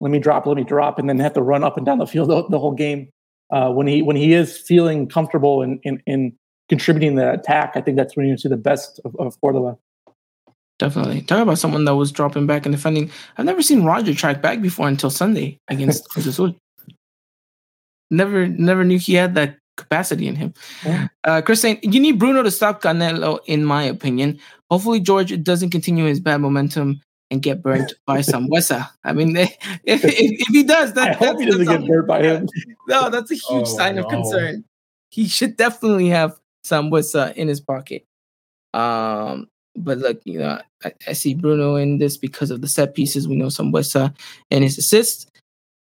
[0.00, 2.06] let me drop, let me drop, and then have to run up and down the
[2.06, 3.08] field the, the whole game.
[3.50, 6.36] Uh, when he when he is feeling comfortable in in, in
[6.68, 9.78] contributing the attack, I think that's when you see the best of, of Cordova.
[10.78, 11.22] Definitely.
[11.22, 13.10] Talk about someone that was dropping back and defending.
[13.36, 16.54] I've never seen Roger track back before until Sunday against Cruz Azul.
[18.10, 20.54] Never, never knew he had that capacity in him.
[20.84, 21.08] Yeah.
[21.24, 24.38] Uh, Chris saying you need Bruno to stop Canelo, in my opinion.
[24.70, 27.00] Hopefully, George doesn't continue his bad momentum
[27.30, 28.88] and get burnt by Sambueza.
[29.04, 32.22] I mean, if, if, if he does, that, I hope he doesn't get burnt by
[32.22, 32.48] him.
[32.88, 34.02] No, that's a huge oh, sign no.
[34.02, 34.64] of concern.
[35.10, 38.04] He should definitely have Sambueza in his pocket.
[38.74, 42.94] Um, but look, you know, I, I, see Bruno in this because of the set
[42.94, 43.28] pieces.
[43.28, 44.14] We know Sambueza
[44.50, 45.26] and his assists.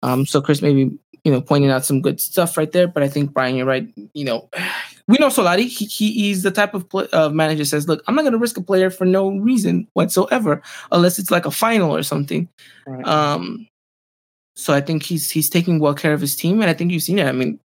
[0.03, 0.91] Um, so Chris maybe
[1.23, 2.87] you know pointing out some good stuff right there.
[2.87, 3.87] But I think Bryan, you're right.
[4.13, 4.49] You know,
[5.07, 5.67] we know Solari.
[5.67, 8.37] He, he he's the type of play, uh, manager says, look, I'm not going to
[8.37, 10.61] risk a player for no reason whatsoever,
[10.91, 12.47] unless it's like a final or something.
[12.85, 13.05] Right.
[13.05, 13.67] Um,
[14.55, 17.03] so I think he's he's taking well care of his team, and I think you've
[17.03, 17.27] seen it.
[17.27, 17.59] I mean,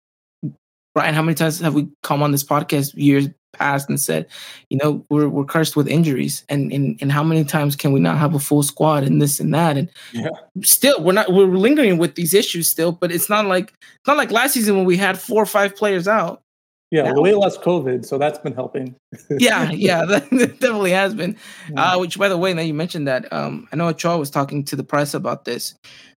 [0.94, 4.26] Bryan, how many times have we come on this podcast years past and said,
[4.70, 8.00] you know, we're we're cursed with injuries, and and and how many times can we
[8.00, 10.28] not have a full squad and this and that, and yeah.
[10.62, 14.16] still we're not we're lingering with these issues still, but it's not like it's not
[14.16, 16.42] like last season when we had four or five players out.
[16.90, 18.94] Yeah, now, way less COVID, so that's been helping.
[19.30, 21.36] yeah, yeah, that definitely has been.
[21.70, 21.92] Yeah.
[21.92, 24.64] Uh, which, by the way, now you mentioned that, um, I know Ochoa was talking
[24.64, 25.74] to the press about this.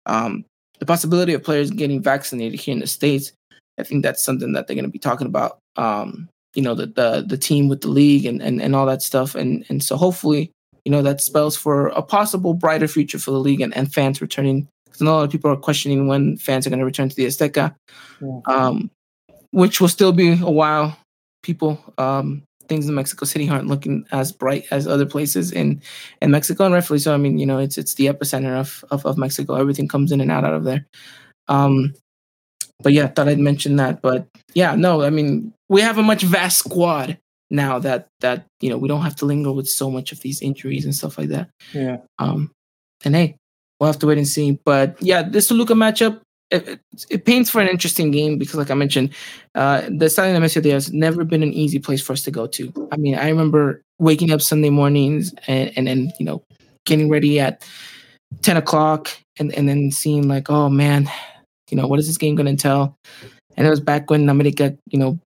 [0.05, 0.45] Um,
[0.79, 3.31] the possibility of players getting vaccinated here in the states.
[3.79, 6.87] I think that's something that they're going to be talking about um, you know the
[6.87, 9.95] the, the team with the league and, and and all that stuff and and so
[9.95, 10.51] hopefully
[10.85, 14.21] you know that spells for a possible brighter future for the league and, and fans
[14.21, 14.67] returning
[14.99, 17.25] because a lot of people are questioning when fans are going to return to the
[17.25, 17.75] Azteca,
[18.21, 18.39] yeah.
[18.47, 18.91] um,
[19.51, 20.97] which will still be a while.
[21.41, 25.81] People, um, things in Mexico City aren't looking as bright as other places in
[26.21, 27.13] in Mexico, and rightfully so.
[27.13, 29.55] I mean, you know, it's it's the epicenter of of, of Mexico.
[29.55, 30.85] Everything comes in and out out of there.
[31.47, 31.93] Um,
[32.81, 34.01] but yeah, thought I'd mention that.
[34.01, 37.17] But yeah, no, I mean, we have a much vast squad
[37.49, 40.41] now that that you know we don't have to linger with so much of these
[40.41, 41.49] injuries and stuff like that.
[41.73, 41.97] Yeah.
[42.17, 42.51] Um,
[43.03, 43.35] and hey,
[43.79, 44.59] we'll have to wait and see.
[44.65, 46.21] But yeah, this Toluca matchup.
[46.51, 46.79] It, it,
[47.11, 49.13] it paints for an interesting game because, like I mentioned,
[49.53, 52.89] uh, the Estadio Nemesio has never been an easy place for us to go to.
[52.91, 56.41] I mean, I remember waking up Sunday mornings and, and then, you know,
[56.87, 57.63] getting ready at
[58.41, 61.07] 10 o'clock and, and then seeing like, oh man,
[61.71, 62.95] you know, what is this game going to tell?
[63.57, 65.19] And it was back when America, you know,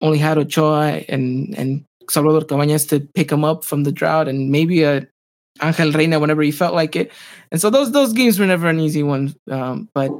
[0.00, 4.50] only had Ochoa and and Salvador Cabañas to pick him up from the drought, and
[4.50, 5.06] maybe a
[5.62, 7.12] Angel Reyna whenever he felt like it.
[7.50, 9.34] And so those those games were never an easy one.
[9.50, 10.10] Um, but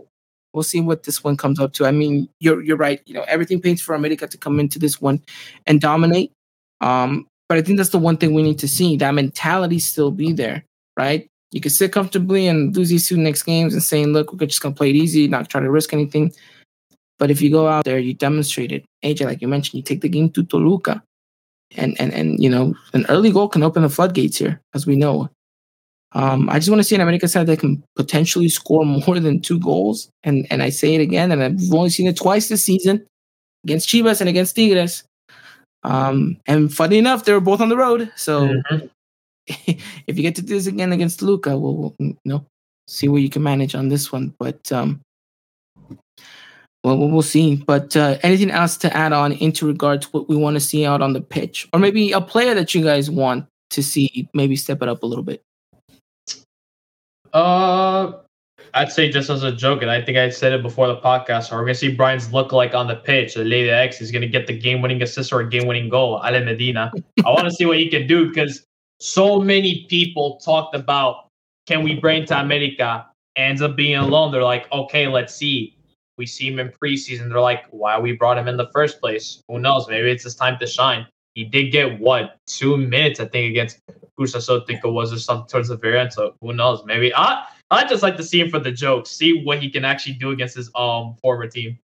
[0.52, 1.86] we'll see what this one comes up to.
[1.86, 3.00] I mean, you're you're right.
[3.06, 5.22] You know, everything paints for America to come into this one
[5.66, 6.32] and dominate.
[6.80, 8.96] Um, but I think that's the one thing we need to see.
[8.96, 10.64] That mentality still be there,
[10.98, 11.28] right?
[11.50, 14.60] You can sit comfortably and lose these two next games and saying, look, we're just
[14.60, 16.32] gonna play it easy, not try to risk anything.
[17.18, 18.84] But if you go out there, you demonstrate it.
[19.04, 21.02] AJ, like you mentioned, you take the game to Toluca.
[21.76, 24.96] And and and you know, an early goal can open the floodgates here, as we
[24.96, 25.28] know.
[26.12, 29.40] Um, I just want to see an America side that can potentially score more than
[29.40, 30.08] two goals.
[30.24, 33.06] And and I say it again, and I've only seen it twice this season
[33.64, 35.04] against Chivas and against Tigres.
[35.84, 38.10] Um, and funny enough, they were both on the road.
[38.16, 38.86] So mm-hmm.
[40.06, 42.44] if you get to do this again against Luca, we'll, we'll you know
[42.86, 44.34] see what you can manage on this one.
[44.38, 45.00] But um,
[46.84, 47.56] well, we'll see.
[47.56, 50.86] But uh, anything else to add on into regard to what we want to see
[50.86, 54.56] out on the pitch, or maybe a player that you guys want to see maybe
[54.56, 55.42] step it up a little bit?
[57.32, 58.12] Uh,
[58.74, 61.50] I'd say just as a joke, and I think I said it before the podcast,
[61.50, 63.34] we're gonna see Bryan's look like on the pitch.
[63.34, 66.22] The Lady X is gonna get the game-winning assist or a game-winning goal.
[66.24, 66.92] Ale Medina.
[67.24, 68.64] I want to see what he can do because
[69.00, 71.28] so many people talked about
[71.66, 73.06] can we bring to America?
[73.36, 74.32] Ends up being alone.
[74.32, 75.76] They're like, okay, let's see.
[76.16, 77.28] We see him in preseason.
[77.28, 79.42] They're like, why we brought him in the first place?
[79.48, 79.86] Who knows?
[79.88, 81.06] Maybe it's his time to shine.
[81.34, 83.80] He did get what two minutes, I think, against
[84.16, 84.62] Cruz Azul.
[84.62, 86.12] I think it was or something towards the very end.
[86.12, 86.84] So who knows?
[86.84, 89.84] Maybe I I just like to see him for the joke, see what he can
[89.84, 91.78] actually do against his um former team.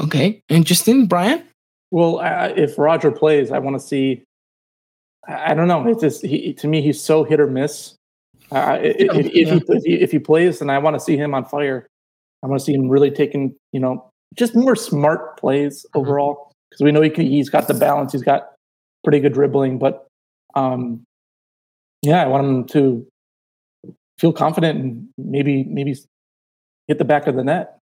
[0.00, 1.44] Okay, interesting, Bryan.
[1.90, 4.22] Well, I, if Roger plays, I want to see
[5.26, 5.86] I don't know.
[5.86, 7.94] It's just he, to me, he's so hit or miss.
[8.50, 11.44] Uh, if, if, if, he, if he plays, then I want to see him on
[11.44, 11.86] fire.
[12.42, 15.98] I want to see him really taking, you know, just more smart plays mm-hmm.
[15.98, 18.12] overall because we know he can, he's got the balance.
[18.12, 18.52] He's got
[19.04, 20.06] pretty good dribbling, but
[20.54, 21.02] um,
[22.02, 23.06] yeah, I want him to
[24.18, 25.96] feel confident and maybe maybe
[26.86, 27.78] hit the back of the net.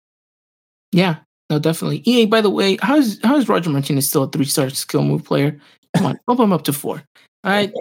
[0.91, 1.17] Yeah,
[1.49, 2.01] no, definitely.
[2.05, 5.59] EA, by the way, how's how's Roger Martinez still a three star skill move player?
[5.95, 7.03] Come on, bump him up to four.
[7.45, 7.71] I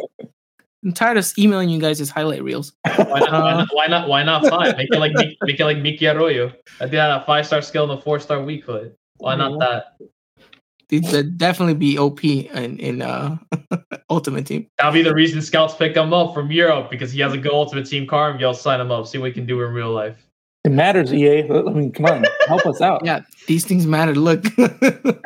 [0.84, 2.72] I'm tired of emailing you guys his highlight reels.
[2.84, 3.30] Why not?
[3.30, 4.08] why, not why not?
[4.08, 4.76] Why not five?
[4.76, 5.12] Make it like
[5.42, 6.52] make it like Mickey Arroyo.
[6.80, 8.94] I did a five star skill and a four star weak foot.
[9.16, 9.96] Why not that?
[10.90, 13.38] It'd definitely be OP in in uh,
[14.10, 14.68] Ultimate Team.
[14.76, 17.52] That'll be the reason scouts pick him up from Europe because he has a good
[17.52, 18.38] Ultimate Team card.
[18.40, 19.06] Y'all sign him up.
[19.06, 20.26] See what he can do in real life.
[20.64, 21.42] It matters, EA.
[21.42, 23.02] I mean, come on, help us out.
[23.04, 24.14] Yeah, these things matter.
[24.14, 24.46] Look.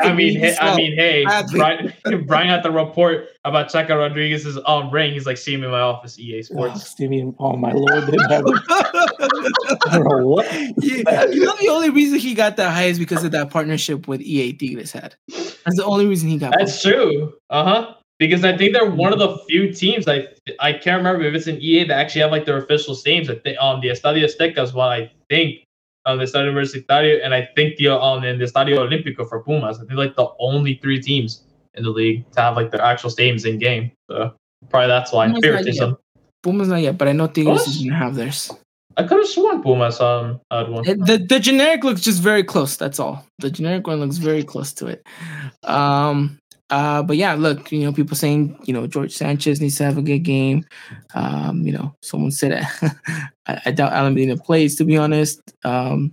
[0.00, 1.94] I mean, hey, I mean, hey, Bryan,
[2.26, 5.12] Bryan had the report about Chaka Rodriguez's um ring.
[5.12, 6.90] He's like, see him in my office, EA Oh, Sports.
[6.90, 8.62] Stevie, oh my lord, they have it.
[9.86, 10.52] I don't know what.
[10.82, 14.08] Yeah, you know the only reason he got that high is because of that partnership
[14.08, 15.14] with EA Tigres had.
[15.28, 16.52] That's the only reason he got.
[16.58, 17.32] That's true.
[17.48, 17.94] Uh huh.
[18.18, 20.08] Because I think they're one of the few teams.
[20.08, 20.26] I
[20.58, 23.30] I can't remember if it's an EA that actually have like their official names.
[23.30, 24.88] I think um the Estadio Azteca is one.
[24.88, 25.60] I think
[26.04, 29.78] um the Estadio Universitario and I think the um and the Estadio Olímpico for Pumas.
[29.78, 31.44] I think like the only three teams
[31.74, 33.92] in the league to have like their actual stadiums in game.
[34.10, 34.34] So
[34.68, 35.96] probably that's why Pumas not favoritism.
[36.42, 38.50] Pumas not yet, but I know Tigres gonna have theirs.
[38.96, 40.82] I could have sworn Pumas um had one.
[40.82, 42.76] The the generic looks just very close.
[42.76, 43.24] That's all.
[43.38, 45.06] The generic one looks very close to it.
[45.62, 46.40] Um.
[46.70, 47.02] Uh.
[47.02, 47.70] But yeah, look.
[47.72, 50.64] You know, people saying you know George Sanchez needs to have a good game.
[51.14, 51.62] Um.
[51.62, 52.66] You know, someone said
[53.46, 54.76] I, I doubt Alan Medina plays.
[54.76, 55.40] To be honest.
[55.64, 56.12] Um.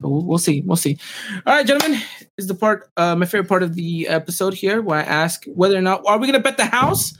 [0.00, 0.62] But we'll, we'll see.
[0.62, 0.98] We'll see.
[1.46, 2.00] All right, gentlemen.
[2.38, 2.90] Is the part.
[2.96, 6.18] Uh, my favorite part of the episode here, where I ask whether or not are
[6.18, 7.12] we gonna bet the house,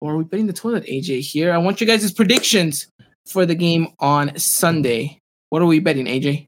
[0.00, 0.84] or are we betting the toilet?
[0.86, 1.52] AJ here.
[1.52, 2.86] I want you guys' predictions
[3.26, 5.18] for the game on Sunday.
[5.50, 6.46] What are we betting, AJ?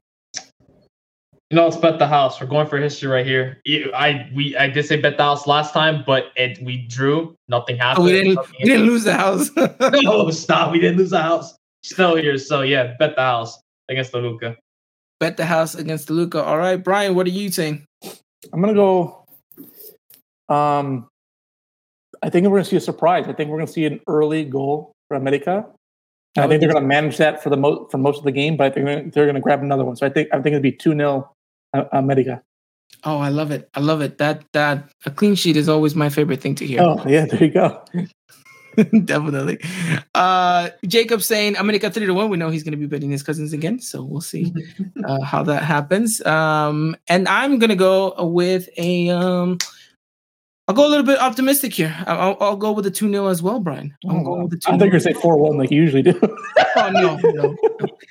[1.51, 2.39] You know, let's bet the house.
[2.39, 3.61] We're going for history right here.
[3.93, 7.35] I we I did say bet the house last time, but it we drew.
[7.49, 8.03] Nothing happened.
[8.03, 8.35] Oh, we didn't.
[8.35, 9.49] Nothing We didn't lose the house.
[10.01, 10.71] no, stop.
[10.71, 11.53] We didn't lose the house.
[11.83, 12.37] Still here.
[12.37, 14.55] So yeah, bet the house against Toluca.
[15.19, 16.41] Bet the house against Toluca.
[16.41, 17.15] All right, Bryan.
[17.15, 17.83] What are you saying?
[18.53, 19.25] I'm gonna go.
[20.47, 21.09] Um,
[22.23, 23.27] I think we're gonna see a surprise.
[23.27, 25.65] I think we're gonna see an early goal for America.
[26.37, 28.67] I think they're gonna manage that for the mo- for most of the game, but
[28.67, 29.97] I think they're gonna, they're gonna grab another one.
[29.97, 31.29] So I think I think it'd be two 0
[31.73, 32.43] America.
[33.03, 33.69] Oh, I love it.
[33.73, 34.17] I love it.
[34.19, 36.81] That that a clean sheet is always my favorite thing to hear.
[36.81, 37.83] Oh yeah, there you go.
[39.03, 39.59] Definitely.
[40.13, 42.29] Uh Jacob saying America three to one.
[42.29, 44.53] We know he's going to be betting his cousins again, so we'll see
[45.05, 46.23] uh, how that happens.
[46.25, 49.57] Um, and I'm going to go with a um.
[50.71, 51.93] I'll go a little bit optimistic here.
[52.07, 53.93] I'll, I'll- I'll go with the 2 0 as well, Bryan.
[54.07, 55.69] I'm oh, going with the 2 I thought you were gonna say four one like
[55.69, 56.17] you usually do.
[56.77, 57.57] Oh no, no.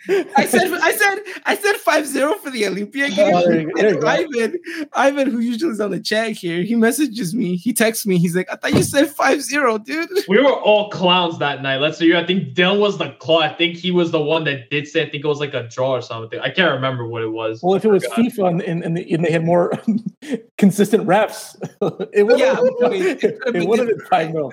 [0.36, 3.34] I said I said I said 5-0 for the Olimpia oh, game.
[3.34, 4.06] Oh, there you go, there you go.
[4.06, 7.56] Ivan, Ivan, who usually is on the chat here, he messages me.
[7.56, 8.18] He texts me.
[8.18, 10.11] He's like, I thought you said 5-0, dude.
[10.28, 11.78] We were all clowns that night.
[11.78, 12.14] Let's see.
[12.14, 13.40] I think Dylan was the claw.
[13.40, 15.02] I think he was the one that did say.
[15.02, 16.40] I think it was like a draw or something.
[16.40, 17.61] I can't remember what it was.
[17.62, 19.72] well, if it was FIFA and, and, and, they had more
[20.58, 21.56] consistent refs,
[22.12, 22.38] it was.
[22.38, 24.51] Yeah, have I mean, it it, would have been five 0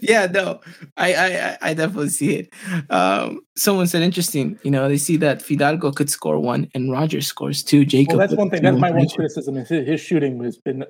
[0.00, 0.60] Yeah, no,
[0.96, 2.52] I, I, I- definitely see it.
[2.90, 4.58] Um, someone said interesting.
[4.62, 7.84] You know, they see that Fidalgo could score one and Rogers scores two.
[7.84, 8.62] Jacob, Well, that's one thing.
[8.62, 9.56] That's my one criticism.
[9.56, 10.84] Is his, his shooting has been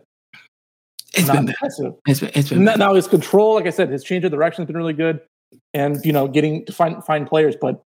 [1.14, 1.94] It's not been impressive.
[2.06, 4.62] It's been, it's been Now, now his control, like I said, his change of direction
[4.62, 5.20] has been really good,
[5.74, 7.56] and you know, getting to find find players.
[7.60, 7.82] But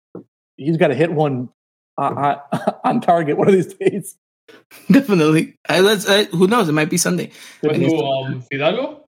[0.58, 1.50] he's got to hit one
[1.98, 4.16] uh, on, on target one of these days.
[4.92, 5.56] definitely.
[5.68, 6.08] Uh, let's.
[6.08, 6.70] Uh, who knows?
[6.70, 7.32] It might be Sunday.
[7.62, 9.06] With who, um, Fidalgo?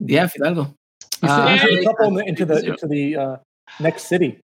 [0.00, 0.74] Yeah, Fidalgo.
[1.22, 3.36] Uh, he's yeah, a couple in into the into the uh,
[3.80, 4.40] next city.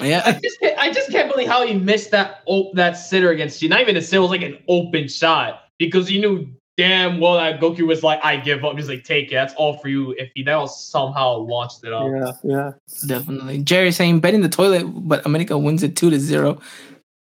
[0.00, 2.92] Yeah, I Yeah, just can't, I just can't believe how he missed that op- that
[2.92, 3.68] sitter against you.
[3.68, 7.34] Not even a sitter, it was like an open shot because he knew damn well
[7.36, 8.76] that Goku was like, I give up.
[8.76, 9.34] He's like, take it.
[9.34, 10.12] That's all for you.
[10.18, 12.08] If he now somehow launched it up.
[12.12, 12.72] Yeah, yeah.
[13.06, 13.62] definitely.
[13.62, 16.60] Jerry saying betting the toilet, but America wins it two to zero.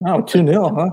[0.05, 0.89] Oh, 2 0, huh?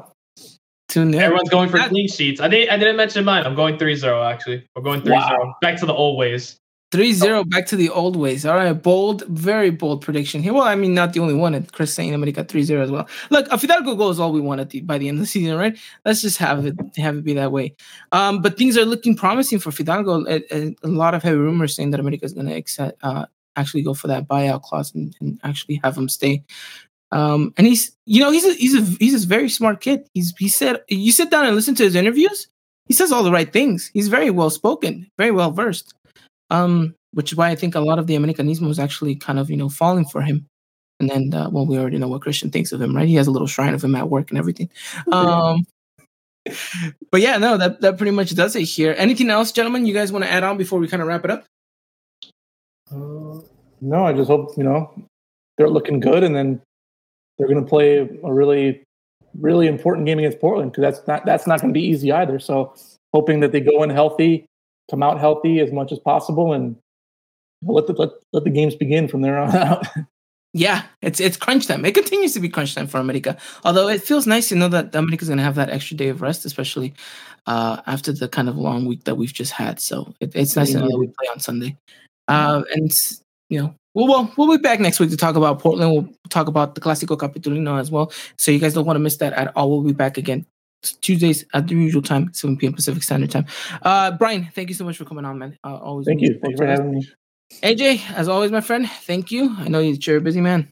[0.89, 2.41] Two 0 Everyone's going for clean sheets.
[2.41, 3.45] I didn't I didn't mention mine.
[3.45, 4.66] I'm going 3-0 actually.
[4.74, 5.53] We're going 3-0.
[5.61, 6.59] Back to the old ways.
[6.91, 8.47] 3-0 back to the old ways.
[8.47, 10.55] All right, bold, very bold prediction here.
[10.55, 11.55] Well, I mean, not the only one.
[11.55, 13.07] And Chris saying America 3-0 as well.
[13.28, 15.26] Look, a Fidalgo goal is all we want at the, by the end of the
[15.26, 15.76] season, right?
[16.07, 17.74] Let's just have it have it be that way.
[18.12, 20.24] Um, but things are looking promising for Fidalgo.
[20.26, 23.26] A, a, a lot of heavy rumors saying that America is going to accept, uh,
[23.57, 26.43] actually go for that buyout clause and, and actually have him stay.
[27.11, 30.06] Um, and he's, you know, he's a, he's a he's a very smart kid.
[30.14, 32.48] He's he said you sit down and listen to his interviews.
[32.86, 33.90] He says all the right things.
[33.94, 35.94] He's very well spoken, very well versed.
[36.50, 39.50] Um, which is why I think a lot of the Americanismo is actually kind of
[39.50, 40.46] you know falling for him.
[41.00, 43.06] And then, uh, well, we already know what Cristian thinks of him, right?
[43.06, 44.68] He has a little shrine of him at work and everything.
[45.12, 45.64] Um,
[47.12, 48.94] but yeah, no, that that pretty much does it here.
[48.98, 49.86] Anything else, gentlemen?
[49.86, 51.44] You guys want to add on before we kind of wrap it up?
[52.90, 53.40] Uh,
[53.80, 54.92] no, I just hope, you know,
[55.56, 56.61] they're looking good and then
[57.39, 58.82] they're going to play a really,
[59.39, 62.39] really important game against Portland because that's not, that's not going to be easy either.
[62.39, 62.74] So
[63.12, 64.47] hoping that they go in healthy,
[64.91, 66.76] come out healthy as much as possible and
[67.62, 69.86] let the, let, let the games begin from there on out.
[70.55, 71.84] Yeah, it's it's crunch time.
[71.84, 73.36] It continues to be crunch time for America.
[73.64, 76.22] Although it feels nice to know that America's going to have that extra day of
[76.22, 76.95] rest, especially
[77.47, 79.78] uh, after the kind of long week that we've just had.
[79.78, 81.76] So it, it's nice to know that we play on Sunday.
[82.28, 82.91] Uh, and
[83.51, 85.90] you know, Well, well, we'll be back next week to talk about Portland.
[85.92, 88.12] We'll talk about the Clásico Capitalino as well.
[88.36, 89.70] So you guys don't want to miss that at all.
[89.70, 90.46] We'll be back again
[91.01, 92.74] Tuesdays at the usual time, 7 p.m.
[92.74, 93.46] Pacific Standard Time.
[93.82, 95.59] Uh, Bryan, thank you so much for coming on, man.
[95.64, 96.07] Uh, always.
[96.07, 96.38] Thank you.
[96.40, 97.09] Thank you for having me.
[97.64, 99.53] AJ, as always, my friend, thank you.
[99.59, 100.70] I know you're a busy man.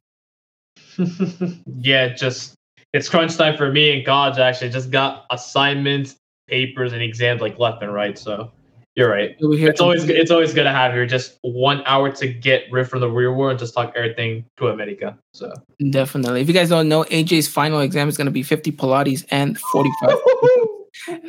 [1.81, 2.55] yeah, just
[2.93, 4.39] it's crunch time for me in college.
[4.39, 6.15] Actually, just got assignments,
[6.47, 8.17] papers, and exams like left and right.
[8.17, 8.53] So
[8.97, 9.37] you're right.
[9.39, 13.01] It's always it's always good to have here just one hour to get rid from
[13.01, 15.19] the real world and just talk everything to America.
[15.33, 15.53] So
[15.91, 16.41] definitely.
[16.41, 19.59] If you guys don't know, AJ's final exam is going to be 50 Pilates and
[19.59, 20.17] 45.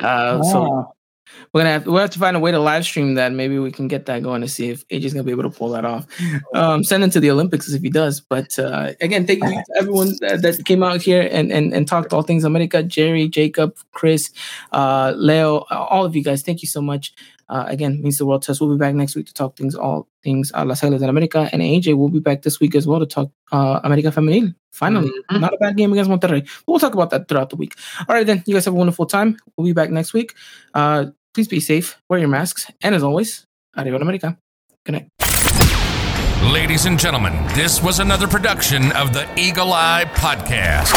[0.00, 0.94] uh, So
[1.52, 3.32] we're gonna have we'll have to find a way to live stream that.
[3.32, 5.68] Maybe we can get that going to see if AJ's gonna be able to pull
[5.70, 6.06] that off.
[6.54, 8.20] Um, send him to the Olympics if he does.
[8.20, 11.86] But uh, again, thank you to everyone that, that, came out here and, and and
[11.86, 12.82] talked all things America.
[12.82, 14.30] Jerry, Jacob, Chris,
[14.72, 16.42] uh, Leo, all of you guys.
[16.42, 17.12] Thank you so much.
[17.48, 18.60] Uh, again, means the world test.
[18.60, 21.48] We'll be back next week to talk things, all things uh, Las Águilas de América.
[21.52, 24.54] And AJ will be back this week as well to talk uh, América Femenil.
[24.72, 25.40] Finally, mm-hmm.
[25.40, 26.48] not a bad game against Monterrey.
[26.66, 27.74] We'll talk about that throughout the week.
[28.08, 28.42] All right, then.
[28.46, 29.38] You guys have a wonderful time.
[29.56, 30.34] We'll be back next week.
[30.74, 31.06] Uh,
[31.38, 33.46] Please be safe, wear your masks, and as always,
[33.76, 34.36] Arriba America.
[34.84, 36.52] Good night.
[36.52, 40.92] Ladies and gentlemen, this was another production of the Eagle Eye Podcast,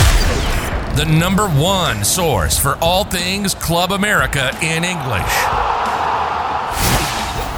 [0.95, 5.80] the number one source for all things Club America in English.